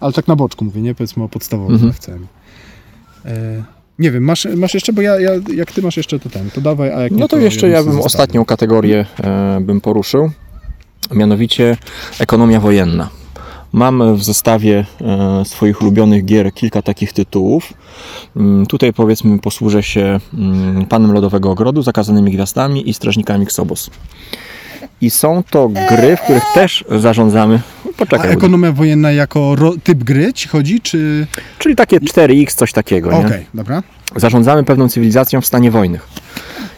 [0.00, 0.94] ale tak na boczku mówię, nie?
[0.94, 1.92] Powiedzmy o podstawowym Mhm.
[1.92, 2.26] FCM.
[3.24, 3.62] E,
[4.00, 6.60] nie wiem, masz, masz jeszcze, bo ja, ja, jak ty masz jeszcze to ten, to
[6.60, 8.06] dawaj, a jak nie, No to jeszcze ja bym zostawię.
[8.06, 10.30] ostatnią kategorię e, bym poruszył,
[11.14, 11.76] mianowicie
[12.18, 13.08] ekonomia wojenna.
[13.72, 17.72] Mam w zestawie e, swoich ulubionych gier kilka takich tytułów.
[18.36, 23.90] Mm, Tutaj powiedzmy posłużę się mm, Panem Lodowego Ogrodu, Zakazanymi Gwiazdami i Strażnikami Xobos.
[25.00, 27.60] I są to gry, w których też zarządzamy.
[28.00, 28.38] A Poczekaj, Woody.
[28.38, 31.26] ekonomia wojenna jako typ gry ci chodzi, czy...
[31.58, 33.10] czyli takie 4X, coś takiego.
[33.10, 33.44] Okej, Nie?
[33.54, 33.82] dobra.
[34.16, 35.98] zarządzamy pewną cywilizacją w stanie wojny.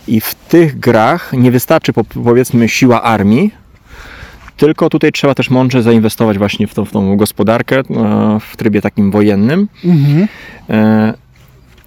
[0.08, 3.50] I w tych grach nie wystarczy po, powiedzmy siła armii,
[4.56, 7.82] tylko tutaj trzeba też mądrze zainwestować właśnie w tą, w tą gospodarkę e,
[8.50, 9.68] w trybie takim wojennym.
[9.84, 10.28] Mhm.
[10.70, 11.14] E,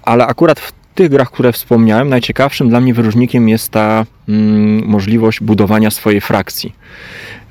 [0.02, 5.40] Ale akurat w tych grach, które wspomniałem, najciekawszym dla mnie wyróżnikiem jest ta mm, możliwość
[5.40, 6.72] budowania swojej frakcji.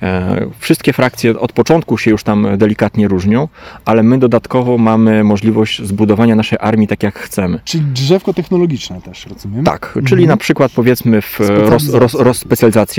[0.02, 3.48] E, Wszystkie frakcje od początku się już tam delikatnie różnią,
[3.86, 7.60] ale my dodatkowo mamy możliwość zbudowania naszej armii tak jak chcemy.
[7.66, 9.66] Czyli drzewko technologiczne też, rozumiem?
[9.66, 10.28] Tak, czyli Mhm.
[10.28, 12.16] na przykład powiedzmy w roz, roz,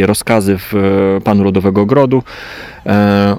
[0.07, 2.23] rozkazy w e, Panu Lodowego Ogrodu,
[2.87, 3.37] e,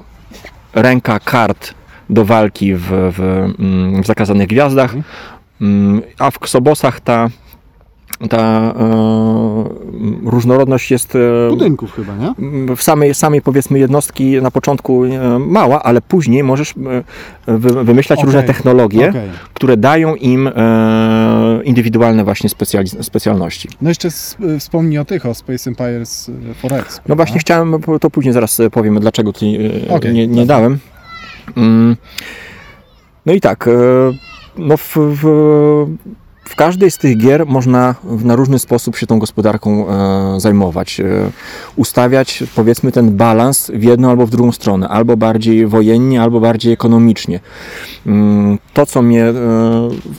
[0.73, 1.73] ręka kart
[2.09, 3.19] do walki w, w,
[3.59, 5.03] mm, w Zakazanych Gwiazdach, Mhm.
[5.61, 7.29] Mm, a w Ksobosach ta,
[8.29, 9.63] ta e,
[10.25, 12.33] różnorodność jest e, Budynków chyba, nie?
[12.75, 16.71] w samej, samej powiedzmy jednostki na początku e, mała, ale później możesz
[17.47, 18.25] e, wy, wymyślać Okej.
[18.25, 19.29] różne technologie, Okej.
[19.53, 23.69] które dają im e, indywidualne właśnie specjali- specjalności.
[23.81, 26.31] No jeszcze s- y, wspomnij o tych, o Space Empires
[26.63, 26.99] 4X.
[27.07, 29.31] No właśnie chciałem, to później zaraz powiemy, dlaczego
[29.89, 30.79] e, Okej, nie, nie dałem.
[31.57, 31.95] Mm.
[33.25, 33.71] No i tak, e,
[34.57, 35.23] no w, w,
[36.43, 40.99] w każdej z tych gier można na różny sposób się tą gospodarką e, zajmować.
[40.99, 41.03] E,
[41.75, 46.73] ustawiać powiedzmy ten balans w jedną albo w drugą stronę, albo bardziej wojennie, albo bardziej
[46.73, 47.39] ekonomicznie.
[48.05, 49.33] Mm, To, co mnie e,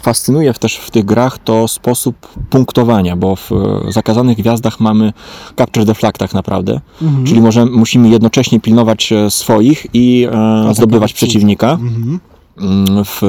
[0.02, 2.16] fascynuje też w tych grach, to sposób
[2.50, 5.12] punktowania, bo w e, Zakazanych Gwiazdach mamy
[5.56, 7.24] capture the flag tak naprawdę, Mhm.
[7.26, 11.70] czyli możemy, musimy jednocześnie pilnować e, swoich i e, zdobywać przeciwnika.
[11.72, 12.20] Mhm.
[12.60, 13.20] Mm, W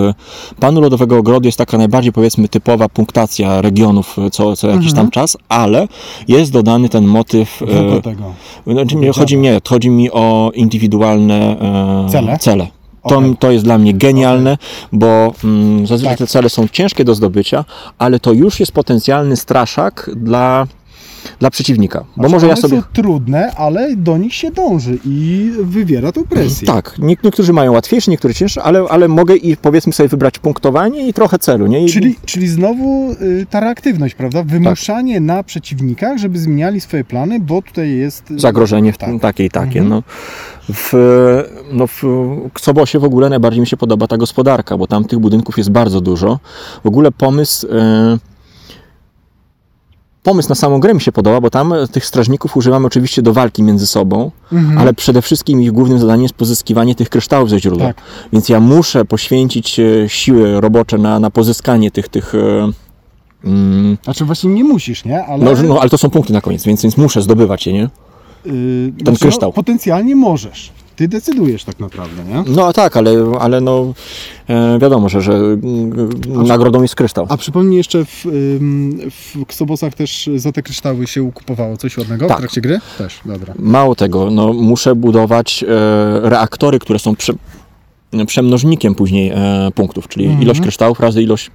[0.60, 4.96] Panu Lodowego Ogrodu jest taka najbardziej powiedzmy typowa punktacja regionów e, co, co jakiś Mhm.
[4.96, 5.88] tam czas, ale
[6.28, 7.58] jest dodany ten motyw.
[7.60, 8.24] Tylko E, tego.
[8.68, 11.60] znaczy nie, chodzi, nie, chodzi mi o indywidualne
[12.06, 12.38] e, Cele?
[12.38, 12.68] cele.
[13.10, 13.38] To, Okej.
[13.40, 14.58] to jest dla mnie genialne,
[14.94, 16.20] bo mm, zazwyczaj Tak.
[16.20, 17.66] te cele są ciężkie do zdobycia,
[17.98, 20.68] ale to już jest potencjalny straszak dla,
[21.40, 22.00] dla przeciwnika.
[22.00, 22.78] Bo Znaczy, może ja sobie.
[22.78, 26.68] są trudne, ale do nich się dąży i wywiera to presję.
[26.68, 31.08] Tak, nie- niektórzy mają łatwiejsze, niektórzy cięższe, ale, ale mogę i powiedzmy sobie wybrać punktowanie
[31.08, 31.68] i trochę celu.
[31.68, 31.86] Nie?
[31.86, 34.44] I, Czyli, czyli znowu y, ta reaktywność, prawda?
[34.44, 35.24] Wymuszanie Tak.
[35.24, 38.32] na przeciwnikach, żeby zmieniali swoje plany, bo tutaj jest...
[38.32, 39.10] y, zagrożenie Tak.
[39.22, 39.80] takie i takie.
[39.80, 39.90] Mhm.
[39.90, 40.04] No.
[40.74, 40.94] W,
[41.72, 42.04] no w
[42.54, 46.02] Ksobosie w ogóle najbardziej mi się podoba ta gospodarka, bo tam tych budynków jest bardzo
[46.02, 46.40] dużo.
[46.84, 47.68] W ogóle pomysł.
[47.72, 48.18] E,
[50.24, 53.64] Pomysł na samą grę mi się podoba, bo tam tych strażników używamy oczywiście do walki
[53.64, 54.78] między sobą, Mhm.
[54.78, 57.88] ale przede wszystkim ich głównym zadaniem jest pozyskiwanie tych kryształów ze źródła.
[57.88, 58.02] Tak.
[58.34, 62.72] Więc ja muszę poświęcić e, siły robocze na, na pozyskanie tych, tych e,
[63.44, 65.26] mm, Znaczy właśnie nie musisz, nie?
[65.26, 67.84] Ale, no, no, ale to są punkty na koniec, więc, więc muszę zdobywać je, nie?
[67.84, 67.90] y,
[68.98, 69.50] ten znaczy, kryształ.
[69.50, 70.72] No, potencjalnie możesz.
[71.00, 72.44] Ty decydujesz tak naprawdę, nie?
[72.56, 73.94] No tak, ale, ale no
[74.48, 75.40] e, wiadomo, że, że
[76.26, 77.26] nagrodą jest kryształ.
[77.30, 78.26] A przypomnij jeszcze, w,
[79.12, 82.38] w Ksobosach też za te kryształy się kupowało coś ładnego Tak.
[82.38, 82.80] w trakcie gry?
[82.98, 83.54] Też, dobra.
[83.60, 85.68] Mało tego, no, muszę budować e,
[86.30, 87.34] reaktory, które są prze,
[88.28, 90.44] przemnożnikiem później e, punktów, czyli Mhm.
[90.44, 91.52] ilość kryształów razy ilość,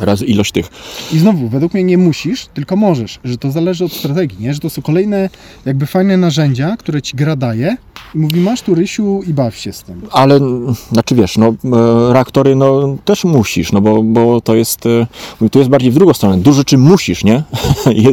[0.00, 0.66] razy ilość tych.
[1.12, 4.54] I znowu, według mnie nie musisz, tylko możesz, że to zależy od strategii, nie?
[4.54, 5.30] Że to są kolejne
[5.64, 7.76] jakby fajne narzędzia, które ci gra daje
[8.14, 10.02] i mówi, masz tu Rysiu i baw się z tym.
[10.10, 14.86] Ale, mm, znaczy wiesz, no, e, reaktory no, też musisz, no bo, bo to jest,
[14.86, 16.38] e, to jest bardziej w drugą stronę.
[16.38, 17.42] Dużo rzeczy musisz, nie?
[17.94, 18.06] I,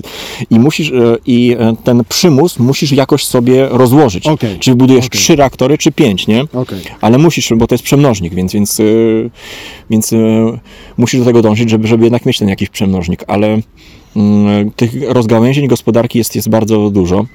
[0.49, 4.27] I musisz, e, i ten przymus musisz jakoś sobie rozłożyć.
[4.27, 4.59] Okej.
[4.59, 5.19] Czy budujesz Okej.
[5.19, 6.43] trzy reaktory, czy pięć, nie?
[6.53, 6.79] Okej.
[7.01, 8.81] Ale musisz, bo to jest przemnożnik, więc, więc,
[9.89, 10.11] więc
[10.97, 13.47] musisz do tego dążyć, żeby, żeby jednak mieć ten jakiś przemnożnik, ale
[14.15, 17.25] yy, tych rozgałęzień gospodarki jest, jest bardzo dużo.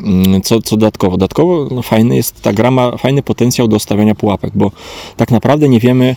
[0.00, 1.16] Yy, Co, co dodatkowo?
[1.16, 4.70] Dodatkowo no, fajny jest, ta gra ma fajny potencjał do stawiania pułapek, bo
[5.16, 6.16] tak naprawdę nie wiemy,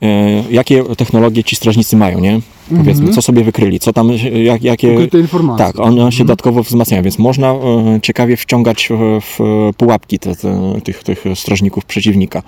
[0.00, 0.08] yy,
[0.50, 2.40] jakie technologie ci strażnicy mają, nie?
[2.68, 3.12] Powiedzmy, Mhm.
[3.12, 4.10] co sobie wykryli, co tam,
[4.44, 4.92] jak, jakie...
[4.94, 5.66] Ukryte informacje.
[5.66, 7.58] Tak, one się dodatkowo wzmacniają, więc można e,
[8.02, 12.42] ciekawie wciągać w, w pułapki te, te, tych, tych strażników przeciwnika.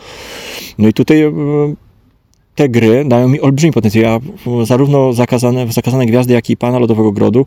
[0.78, 1.32] No i tutaj e,
[2.58, 4.04] te gry dają mi olbrzymi potencjał.
[4.04, 4.20] Ja
[4.64, 7.46] zarówno zakazane, w Zakazane Gwiazdy, jak i Pana Lodowego Grodu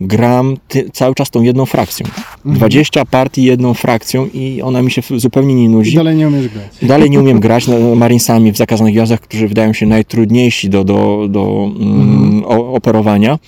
[0.00, 2.06] gram ty, cały czas tą jedną frakcją.
[2.44, 5.94] 20 partii jedną frakcją i ona mi się zupełnie nie I nudzi.
[5.96, 6.66] dalej nie umiesz grać.
[6.82, 11.26] Dalej nie umiem grać no, Marinesami w Zakazanych Gwiazdach, którzy wydają się najtrudniejsi do, do,
[11.28, 13.38] do mm, o, operowania.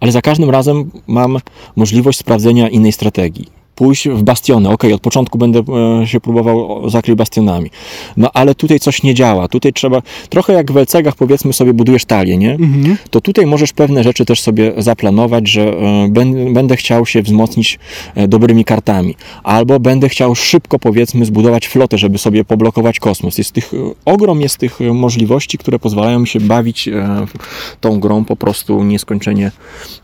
[0.00, 1.38] Ale za każdym razem mam
[1.76, 3.57] możliwość sprawdzenia innej strategii.
[3.78, 4.68] Pójść w bastiony.
[4.68, 5.62] Ok, od początku będę
[6.02, 7.70] e, się próbował zakryć bastionami.
[8.16, 9.48] No ale tutaj coś nie działa.
[9.48, 12.52] Tutaj trzeba, trochę jak w Elcegach powiedzmy sobie budujesz talię, nie?
[12.54, 12.96] Mhm.
[13.10, 16.08] to tutaj możesz pewne rzeczy też sobie zaplanować, że e,
[16.52, 17.78] będę chciał się wzmocnić
[18.14, 23.38] e, dobrymi kartami, albo będę chciał szybko powiedzmy zbudować flotę, żeby sobie poblokować kosmos.
[23.38, 23.72] Jest tych,
[24.04, 26.88] ogrom jest tych możliwości, które pozwalają mi się bawić
[27.80, 29.50] tą grą po prostu nieskończenie,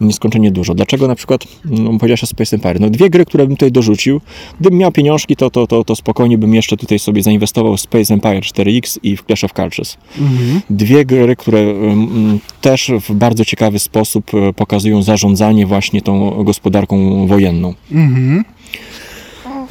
[0.01, 0.75] nieskończenie dużo.
[0.75, 4.21] Dlaczego na przykład, no powiedziałeś o Space Empire, no dwie gry, które bym tutaj dorzucił.
[4.61, 8.15] Gdybym miał pieniążki, to, to, to, to spokojnie bym jeszcze tutaj sobie zainwestował w Space
[8.15, 9.97] Empire 4X i w Clash of Cultures.
[10.19, 10.61] Mhm.
[10.71, 17.27] Dwie gry, które mm, też w bardzo ciekawy sposób e, pokazują zarządzanie właśnie tą gospodarką
[17.27, 17.75] wojenną.
[17.93, 18.45] Mhm.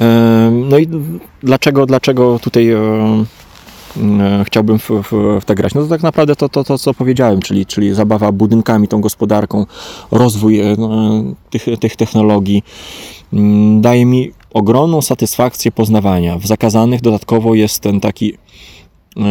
[0.00, 0.88] E, No i
[1.42, 3.24] dlaczego, dlaczego tutaj e,
[4.44, 5.74] chciałbym w, w, w tę grać?
[5.74, 9.66] No to tak naprawdę to, to, to co powiedziałem, czyli, czyli zabawa budynkami, tą gospodarką,
[10.10, 10.76] rozwój e,
[11.50, 12.62] tych, tych technologii
[13.32, 16.38] mm, daje mi ogromną satysfakcję poznawania.
[16.38, 18.36] W zakazanych dodatkowo jest ten taki e,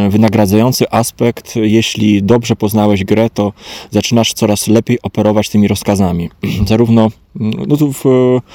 [0.09, 3.53] wynagradzający aspekt, jeśli dobrze poznałeś grę, to
[3.91, 6.29] zaczynasz coraz lepiej operować tymi rozkazami.
[6.69, 7.09] Zarówno,
[7.39, 8.03] mm, no tu w,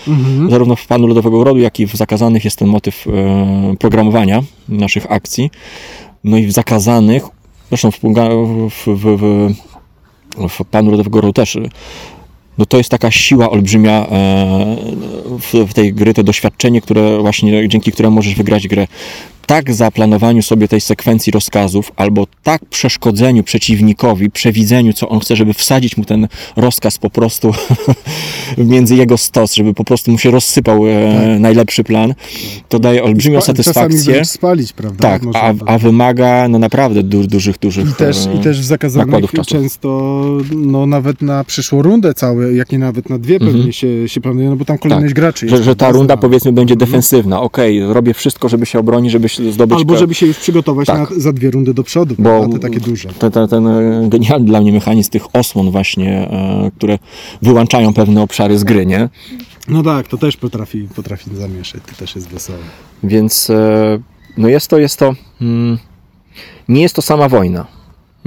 [0.08, 0.50] Mhm.
[0.50, 5.12] Zarówno w Panu Lodowego Rodu, jak i w Zakazanych jest ten motyw e, programowania naszych
[5.12, 5.50] akcji.
[6.24, 7.22] No i w Zakazanych,
[7.68, 9.54] zresztą w, w, w, w,
[10.48, 11.60] w Panu Lodowego Rodu też, e,
[12.58, 14.76] no to jest taka siła olbrzymia e,
[15.38, 18.86] w, w tej gry, to doświadczenie, które właśnie, dzięki któremu możesz wygrać grę.
[19.48, 25.54] Tak zaplanowaniu sobie tej sekwencji rozkazów, albo tak przeszkodzeniu przeciwnikowi, przewidzeniu, co on chce, żeby
[25.54, 27.52] wsadzić mu ten rozkaz po prostu
[28.58, 32.14] między jego stos, żeby po prostu mu się rozsypał e, najlepszy plan,
[32.68, 34.24] to daje olbrzymią satysfakcję.
[34.24, 35.08] spalić, prawda?
[35.08, 38.64] Tak, a, a wymaga no naprawdę du, dużych, dużych I też, e, I też w
[38.64, 40.22] zakazanych często,
[40.56, 44.48] no nawet na przyszłą rundę całe, jak nie nawet na dwie pewnie się, się planuje,
[44.48, 45.62] no bo tam kolejność graczy Mhm.
[45.62, 47.40] że, że ta runda powiedzmy będzie defensywna.
[47.40, 51.10] Okej, robię wszystko, żeby się obronić, żeby się zdobyć Albo żeby się już przygotować Tak.
[51.10, 52.48] na, za dwie rundy do przodu, Bo-?
[52.52, 53.08] Te takie duże.
[53.50, 56.98] ten e, genialny dla mnie mechanizm tych osłon właśnie, e, które
[57.42, 59.08] wyłączają pewne obszary z gry, nie?
[59.68, 62.58] No tak, to też potrafi, potrafi zamieszać, to też jest wesołe.
[63.04, 63.98] Więc e,
[64.36, 65.78] no jest to, jest to mm,
[66.68, 67.77] nie jest to sama wojna.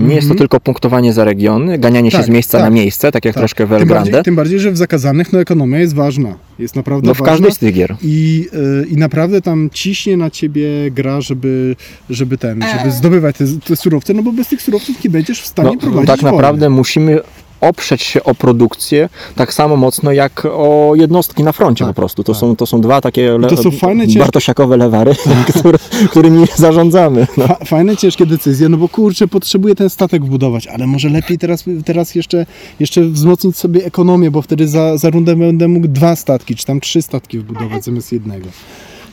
[0.08, 0.38] Nie jest to Mhm.
[0.38, 2.66] tylko punktowanie za regiony, ganianie się Tak, z miejsca tak.
[2.66, 5.80] na miejsce, tak jak troszkę w tym, bardziej, tym bardziej, że w zakazanych no, ekonomia
[5.80, 6.36] jest ważna.
[6.60, 7.32] Jest naprawdę No w ważna.
[7.34, 7.96] każdej z tych gier.
[8.04, 8.48] I,
[8.84, 11.76] y, I naprawdę tam ciśnie na ciebie gra, żeby,
[12.10, 15.48] żeby ten, żeby zdobywać te, te surowce, no bo bez tych surowców nie będziesz w
[15.48, 16.38] stanie No, prowadzić tak wojny.
[16.38, 17.20] naprawdę musimy
[17.62, 22.24] oprzeć się o produkcję tak samo mocno jak o jednostki na froncie Tak, po prostu.
[22.24, 22.40] To, tak.
[22.42, 25.16] są, to są dwa takie le- to są fajne, ciężkie- bartosiakowe lewary,
[25.60, 25.78] które,
[26.10, 27.28] którymi zarządzamy.
[27.38, 27.48] No.
[27.48, 31.64] Fa- Fajne, ciężkie decyzje, no bo kurczę, potrzebuję ten statek wbudować, ale może lepiej teraz,
[31.86, 32.46] teraz jeszcze,
[32.80, 36.80] jeszcze wzmocnić sobie ekonomię, bo wtedy za, za rundę będę mógł dwa statki, czy tam
[36.80, 38.48] trzy statki wbudować zamiast jednego.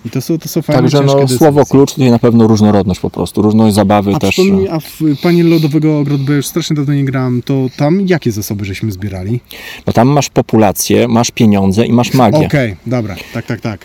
[0.08, 1.38] I to są, to są fajne, Także no, decyzje.
[1.38, 4.30] słowo klucz tutaj na pewno różnorodność po prostu, różność zabawy A też.
[4.30, 8.00] przypomnij, a w Panie Lodowego Ogrodu, bo ja już strasznie dawno nie grałem, to tam
[8.06, 9.40] jakie zasoby żeśmy zbierali?
[9.86, 12.46] No tam masz populację, masz pieniądze i masz magię.
[12.46, 13.84] Okej, dobra, tak, tak, tak.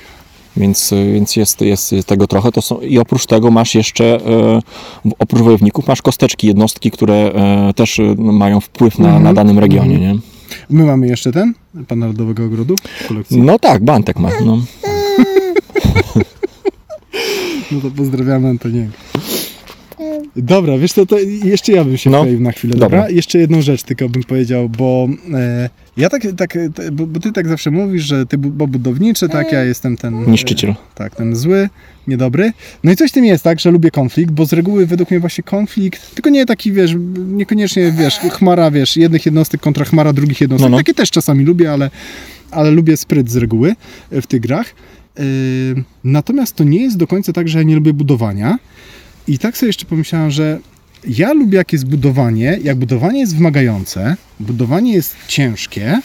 [0.58, 2.52] Więc, więc jest, jest tego trochę.
[2.52, 4.62] To są, I oprócz tego masz jeszcze, e,
[5.20, 9.60] oprócz wojowników, masz kosteczki, jednostki, które e, też e, mają wpływ na, Mhm, na danym
[9.60, 10.00] regionie.
[10.00, 10.16] Nie?
[10.70, 11.54] My mamy jeszcze ten,
[11.88, 13.42] Pana Lodowego Ogrodu w kolekcji.
[13.42, 14.30] No tak, Bantek ma.
[14.46, 14.58] No.
[17.72, 18.92] No to pozdrawiamy Antoniego.
[20.36, 22.98] Dobra, wiesz co, to jeszcze ja bym się No, na chwilę, dobra?
[23.00, 23.10] dobra.
[23.16, 27.32] Jeszcze jedną rzecz tylko bym powiedział, bo e, ja tak, tak te- bo, bo ty
[27.32, 30.32] tak zawsze mówisz, że ty bo budowniczy, tak, ja jestem ten...
[30.32, 30.70] Niszczyciel.
[30.70, 31.70] E, tak, ten zły,
[32.08, 32.54] niedobry.
[32.84, 35.20] No i coś w tym jest, tak, że lubię konflikt, bo z reguły według mnie
[35.20, 36.96] właśnie konflikt, tylko nie taki, wiesz,
[37.28, 40.78] niekoniecznie, wiesz, chmara, wiesz, jednych jednostek kontra chmara drugich jednostek, No, no.
[40.78, 41.90] takie też czasami lubię, ale,
[42.52, 43.76] ale lubię spryt z reguły
[44.12, 44.66] e, w tych grach.
[45.20, 48.58] Yy, Natomiast to nie jest do końca tak, że ja nie lubię budowania.
[49.28, 50.60] I tak sobie jeszcze pomyślałem, że
[51.08, 56.00] ja lubię jak jest budowanie, jak budowanie jest wymagające, budowanie jest ciężkie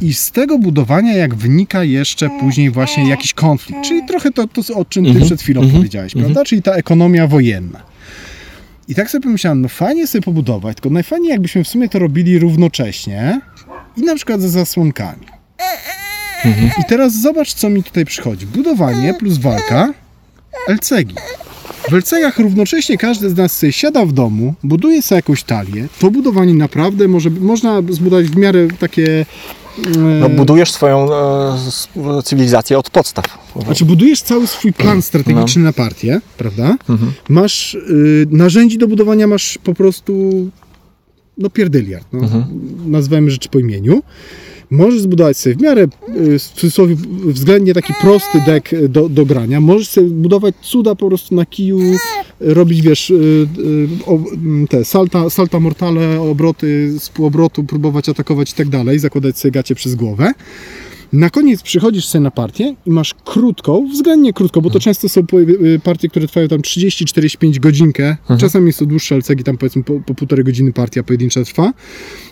[0.00, 4.74] i z tego budowania jak wynika jeszcze później właśnie jakiś konflikt, czyli trochę to, to
[4.74, 6.24] o czym ty Mhm, przed chwilą mhm, powiedziałeś, mhm.
[6.24, 6.48] prawda?
[6.48, 7.82] Czyli ta ekonomia wojenna.
[8.88, 12.38] I tak sobie pomyślałem, no fajnie sobie pobudować, tylko najfajniej jakbyśmy w sumie to robili
[12.38, 13.40] równocześnie
[13.96, 15.26] i na przykład ze zasłonkami.
[16.80, 18.46] I teraz zobacz, co mi tutaj przychodzi.
[18.46, 19.92] Budowanie plus walka,
[20.68, 21.12] LCG.
[21.90, 25.86] W LCG-ach równocześnie każdy z nas sobie siada w domu, buduje sobie jakąś talię.
[25.98, 29.26] To budowanie naprawdę może, można zbudować w miarę takie...
[29.86, 33.24] e, No, budujesz swoją e, cywilizację od podstaw.
[33.64, 36.76] Znaczy budujesz cały swój plan strategiczny na partię, prawda?
[37.28, 40.32] Masz y, narzędzi do budowania, masz po prostu
[41.38, 42.28] no pierdyliard, no,
[42.86, 44.02] nazwijmy rzeczy po imieniu.
[44.70, 45.82] Możesz zbudować sobie w miarę
[46.16, 49.60] y, w cudzysłowie względnie taki prosty deck y, do, do grania.
[49.60, 51.80] Możesz sobie budować cuda po prostu na kiju,
[52.40, 53.46] robić wiesz, y,
[54.06, 57.10] mm, te salta, salta mortale, obroty z
[57.68, 60.32] próbować atakować i tak dalej, zakładać sobie gacie przez głowę.
[61.12, 65.26] Na koniec przychodzisz sobie na partię i masz krótką, względnie krótką, bo to często są
[65.26, 68.16] po- y, partie, które trwają tam 30-45 godzinkę.
[68.38, 71.72] Czasami jest to dłuższe, ale cegi tam powiedzmy po, po półtorej godziny partia pojedyncza trwa.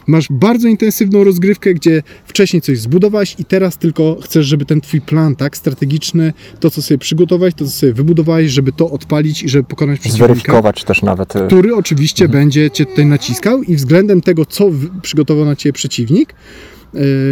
[0.06, 5.00] Masz bardzo intensywną rozgrywkę, gdzie wcześniej coś zbudowałeś i teraz tylko chcesz, żeby ten twój
[5.00, 9.48] plan, tak, strategiczny, to co sobie przygotowałeś, to co sobie wybudowałeś, żeby to odpalić i
[9.48, 11.36] żeby pokonać przeciwnika Zweryfikować też nawet.
[11.36, 14.70] e, który oczywiście będzie cię tutaj naciskał i względem tego, co
[15.02, 16.34] przygotował na ciebie przeciwnik,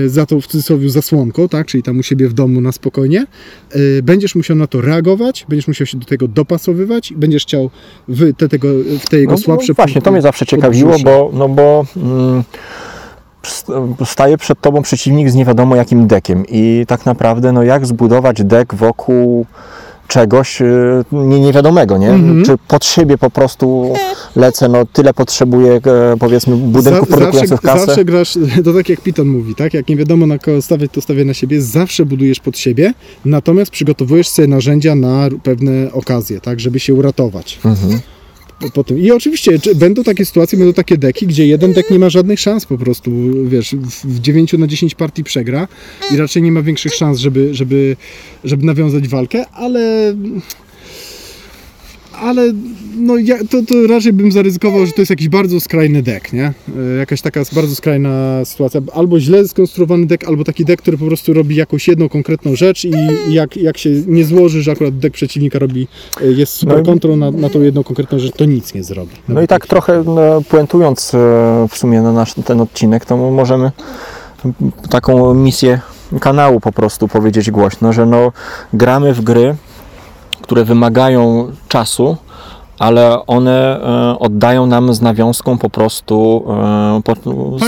[0.07, 3.25] za tą w cudzysłowie zasłonką, tak, czyli tam u siebie w domu na spokojnie,
[3.75, 7.71] yy, będziesz musiał na to reagować, będziesz musiał się do tego dopasowywać i będziesz chciał
[8.09, 8.69] w te, tego,
[9.01, 12.43] w te jego No, słabsze no, właśnie, to mnie zawsze ciekawiło, bo, no bo mm,
[13.43, 13.69] st-
[14.05, 18.45] staje przed tobą przeciwnik z nie wiadomo jakim dekiem i tak naprawdę, no jak zbudować
[18.45, 19.47] dek wokół
[20.13, 22.11] czegoś y, nie, niewiadomego, nie?
[22.11, 22.45] Mhm.
[22.45, 23.93] Czy pod siebie po prostu
[24.37, 25.81] lecę, no tyle potrzebuję, e,
[26.19, 27.87] powiedzmy, budynków Za- produkujących zawsze, kasę.
[27.87, 29.75] zawsze grasz, to tak jak Piton mówi, tak?
[29.75, 31.63] Jak nie wiadomo na kogo stawiać, to stawię na siebie.
[31.63, 32.95] Zawsze budujesz pod siebie,
[33.25, 36.61] natomiast przygotowujesz sobie narzędzia na pewne okazje, tak?
[36.61, 37.59] Żeby się uratować.
[37.65, 37.93] Mhm.
[37.93, 38.01] po,
[38.71, 38.99] po tym.
[38.99, 42.41] I oczywiście czy będą takie sytuacje, będą takie deki, gdzie jeden dek nie ma żadnych
[42.41, 43.11] szans po prostu,
[43.49, 45.69] wiesz, w, w 9 na 10 partii przegra
[46.15, 47.97] i raczej nie ma większych szans, żeby, żeby,
[48.45, 50.15] żeby nawiązać walkę, ale
[52.21, 52.53] ale
[52.97, 56.53] no ja, to, to raczej bym zaryzykował, że to jest jakiś bardzo skrajny dek, nie?
[56.95, 58.81] E, Jakaś taka bardzo skrajna sytuacja.
[58.93, 62.85] Albo źle skonstruowany dek, albo taki dek, który po prostu robi jakąś jedną konkretną rzecz
[62.85, 62.93] i,
[63.29, 65.89] jak, jak się nie złoży, że akurat dek przeciwnika robi,
[66.21, 69.13] e, jest super No kontrą na, na tą jedną konkretną rzecz, to nic nie zrobi.
[69.29, 71.13] No i tak trochę no, puentując
[71.69, 73.71] w sumie na nasz ten odcinek, to możemy
[74.91, 75.81] taką misję
[76.21, 78.33] kanału po prostu powiedzieć głośno, że no
[78.73, 79.57] gramy w gry,
[80.43, 82.17] które wymagają czasu,
[82.79, 86.45] ale one e, oddają nam z nawiązką po prostu
[86.99, 87.15] e, po,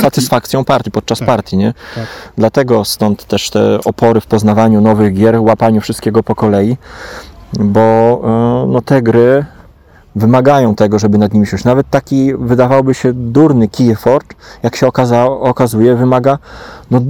[0.01, 1.29] satysfakcją partii podczas Tak.
[1.29, 1.75] partii, nie?
[1.95, 2.05] Tak.
[2.37, 6.77] Dlatego stąd też te opory w poznawaniu nowych gier, łapaniu wszystkiego po kolei,
[7.53, 7.81] bo
[8.25, 9.45] e, no, te gry
[10.17, 11.65] wymagają tego, żeby nad nimi siąść.
[11.65, 16.39] Nawet taki wydawałoby się durny Keyforge, jak się okaza, okazuje, wymaga
[16.91, 17.01] no,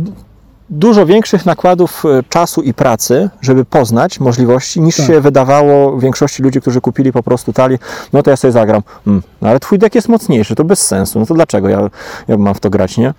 [0.75, 5.07] dużo większych nakładów e, czasu i pracy, żeby poznać możliwości, niż Tak.
[5.07, 7.79] się wydawało większości ludzi, którzy kupili po prostu talię,
[8.13, 8.83] no to ja sobie zagram.
[9.07, 11.91] Mm, no ale twój deck jest mocniejszy, to bez sensu, no to dlaczego ja,
[12.29, 13.15] ja mam w to grać, nie?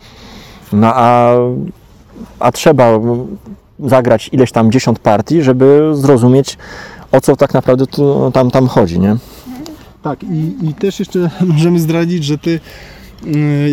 [0.73, 1.35] No a,
[2.39, 2.89] a trzeba
[3.79, 6.57] zagrać ileś tam dziesiąt partii, żeby zrozumieć,
[7.11, 9.17] o co tak naprawdę tu, tam, tam chodzi, nie?
[10.03, 12.59] Tak, i, i też jeszcze możemy zdradzić, że ty,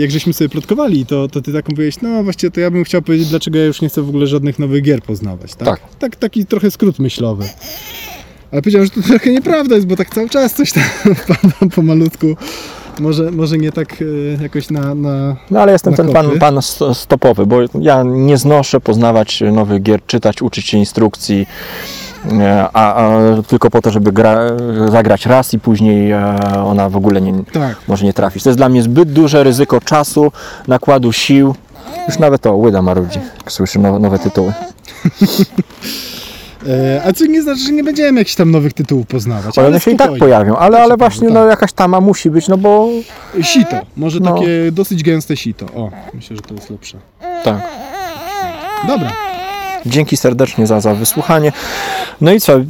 [0.00, 3.02] jak żeśmy sobie plotkowali, to, to ty tak mówiłeś, no właściwie to ja bym chciał
[3.02, 5.68] powiedzieć, dlaczego ja już nie chcę w ogóle żadnych nowych gier poznawać, tak?
[5.68, 5.80] Tak.
[5.98, 7.44] tak taki trochę skrót myślowy.
[8.52, 10.82] Ale powiedziałem, że to trochę nieprawda jest, bo tak cały czas coś tam
[11.14, 12.36] wpada pomalutku.
[13.00, 15.36] Może, może nie tak yy, jakoś na, na...
[15.50, 16.38] No ale jestem Na ten pan, kopy.
[16.38, 22.11] pan sto- stopowy, bo ja nie znoszę poznawać nowych gier, czytać, uczyć się instrukcji, e,
[22.72, 24.36] a, a tylko po to, żeby gra,
[24.88, 27.76] zagrać raz i później e, ona w ogóle nie, Tak.
[27.88, 28.42] może nie trafić.
[28.42, 30.32] To jest dla mnie zbyt duże ryzyko czasu,
[30.68, 31.54] nakładu sił.
[32.08, 33.18] Już nawet to łyda marudzi,
[33.48, 34.52] słyszy nowe, nowe tytuły.
[36.68, 39.58] E, a co nie znaczy, że nie będziemy jakichś tam nowych tytułów poznawać.
[39.58, 41.50] Ale one się i tak pojawią, ale, Tak ale się właśnie pojawią, no, tak.
[41.50, 42.88] jakaś tama musi być, no bo
[43.42, 44.34] Sito, może No.
[44.34, 45.66] takie dosyć gęste sito.
[45.66, 46.98] O, myślę, że to jest lepsze.
[47.44, 47.56] tak.
[48.86, 49.10] Dobra.
[49.86, 51.52] Dzięki serdecznie za, za wysłuchanie.
[52.20, 52.64] No i co, y,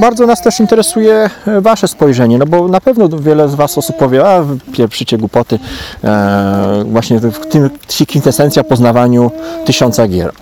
[0.00, 3.96] bardzo nas też interesuje e, Wasze spojrzenie, no bo na pewno wiele z Was osób
[3.96, 5.58] powie, a pieprzycie głupoty,
[6.04, 7.70] e, właśnie w tym
[8.08, 9.30] kwintesencja poznawaniu
[9.64, 10.32] tysiąca gier.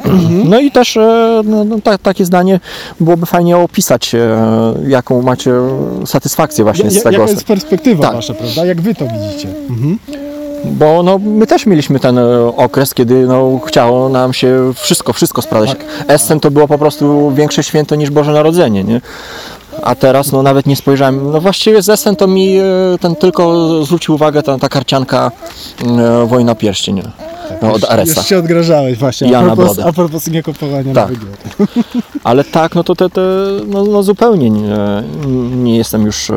[0.45, 2.61] No i też e, no, no, ta, takie zdanie
[3.01, 4.39] byłoby fajnie opisać, e,
[4.89, 5.53] jaką macie
[6.07, 7.19] satysfakcję właśnie z Ja, tego.
[7.19, 8.15] jaka jest perspektywa Tak.
[8.15, 8.67] wasza, prawda?
[8.67, 9.49] Jak wy to widzicie?
[9.71, 9.99] Mhm.
[10.65, 15.43] Bo no, my też mieliśmy ten e, okres, kiedy no, chciało nam się wszystko, wszystko
[15.43, 15.77] sprawdzać.
[16.09, 19.01] Essen to było po prostu większe święto niż Boże Narodzenie, nie?
[19.83, 21.33] A teraz no nawet nie spojrzałem.
[21.33, 22.63] No właściwie z Essen to mi e,
[23.01, 25.31] ten tylko zwrócił uwagę ta, ta karcianka
[26.23, 27.03] e, Wojna Pierścień
[27.63, 28.21] no, od Aresa.
[28.21, 29.91] Już się odgrażałeś właśnie, a Jana propos, Brodę.
[29.91, 31.09] a propos nie kupowania Tak.
[31.11, 31.67] nowych gier.
[32.25, 33.21] Ale tak, no to te, te,
[33.67, 34.77] no, no zupełnie nie,
[35.57, 36.37] nie jestem już e,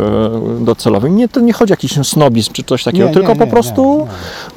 [0.59, 1.09] docelowy.
[1.09, 4.07] Nie, to nie chodzi o jakiś snobizm czy coś takiego, Nie, tylko nie, po prostu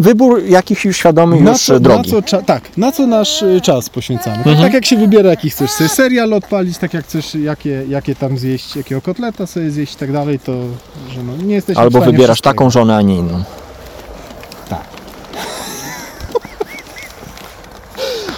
[0.00, 2.10] wybór jakichś już świadomych Na już co, na drogi.
[2.10, 4.36] co cza- tak, na co nasz czas poświęcamy.
[4.36, 4.64] Tak, Mhm.
[4.66, 8.75] tak jak się wybiera, jaki chcesz serial odpalić, tak jak chcesz, jakie, jakie tam zjeść,
[8.76, 10.52] jakiego kotleta sobie zjeść i tak dalej, to
[11.08, 13.38] że no, nie jesteśmy w Albo wybierasz taką żonę, a nie inną.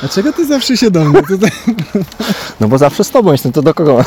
[0.01, 1.51] Dlaczego ty zawsze się do mnie tutaj...
[2.61, 4.05] No bo zawsze z tobą jestem, to do kogo?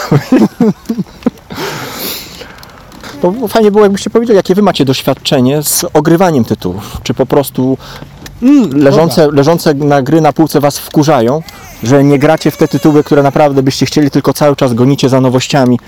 [3.21, 6.97] To fajnie było, jakbyście powiedzieli, jakie wy macie doświadczenie z ogrywaniem tytułów.
[7.03, 7.77] Czy po prostu
[8.73, 11.43] leżące, leżące na gry na półce was wkurzają,
[11.83, 15.21] że nie gracie w te tytuły, które naprawdę byście chcieli, tylko cały czas gonicie za
[15.21, 15.79] nowościami,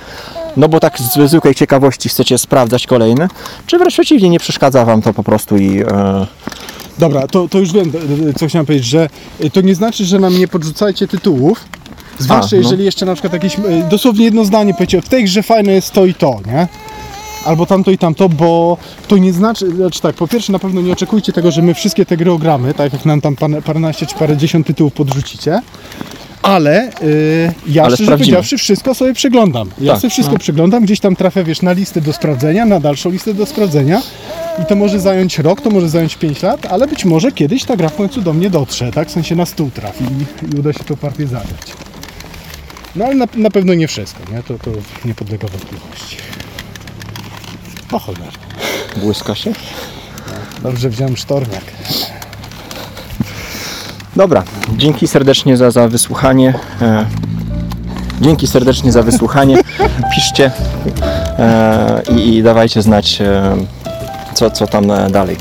[0.57, 3.27] no bo tak z zwykłej ciekawości chcecie sprawdzać kolejne,
[3.67, 6.27] czy wręcz przeciwnie, nie przeszkadza Wam to po prostu i e,
[6.99, 7.91] Dobra, to, to już wiem,
[8.37, 11.65] co chciałem powiedzieć, że e, to nie znaczy, że nam nie podrzucajcie tytułów,
[12.19, 12.63] zwłaszcza A, no.
[12.63, 15.91] jeżeli jeszcze na przykład jakieś, e, dosłownie jedno zdanie powiecie, w tej grze fajne jest
[15.91, 16.67] to i to, nie?
[17.45, 18.77] Albo tamto i tamto, bo
[19.07, 22.05] to nie znaczy, znaczy tak, po pierwsze na pewno nie oczekujcie tego, że my wszystkie
[22.05, 25.61] te gry ogramy, tak jak nam tam parę- paręnaście czy parędziesiąt tytułów podrzucicie,
[26.41, 28.07] ale y, ja Ale szczerze sprawdzimy.
[28.17, 29.69] powiedziawszy wszystko sobie przeglądam.
[29.81, 30.39] Ja Tak, sobie wszystko no.
[30.39, 34.01] przeglądam, gdzieś tam trafię, wiesz, na listę do sprawdzenia, na dalszą listę do sprawdzenia
[34.61, 37.75] i to może zająć rok, to może zająć 5 lat, ale być może kiedyś ta
[37.77, 39.07] gra w końcu do mnie dotrze, tak?
[39.07, 41.73] W sensie na stół trafi i, i uda się tą partię zagrać.
[42.95, 44.43] No ale na, na pewno nie wszystko, nie?
[44.43, 44.71] To, to
[45.05, 46.17] nie podlega wątpliwości.
[47.93, 48.31] O cholera.
[48.97, 49.53] błyska się.
[50.63, 51.63] Dobrze wziąłem sztormiak.
[54.15, 54.43] Dobra,
[54.77, 56.53] dzięki serdecznie za, za wysłuchanie.
[56.81, 57.05] E,
[58.21, 59.57] dzięki serdecznie za wysłuchanie.
[60.15, 60.51] Piszcie
[61.39, 63.55] e, i, i dawajcie znać, e,
[64.33, 65.37] co, co tam e, dalej.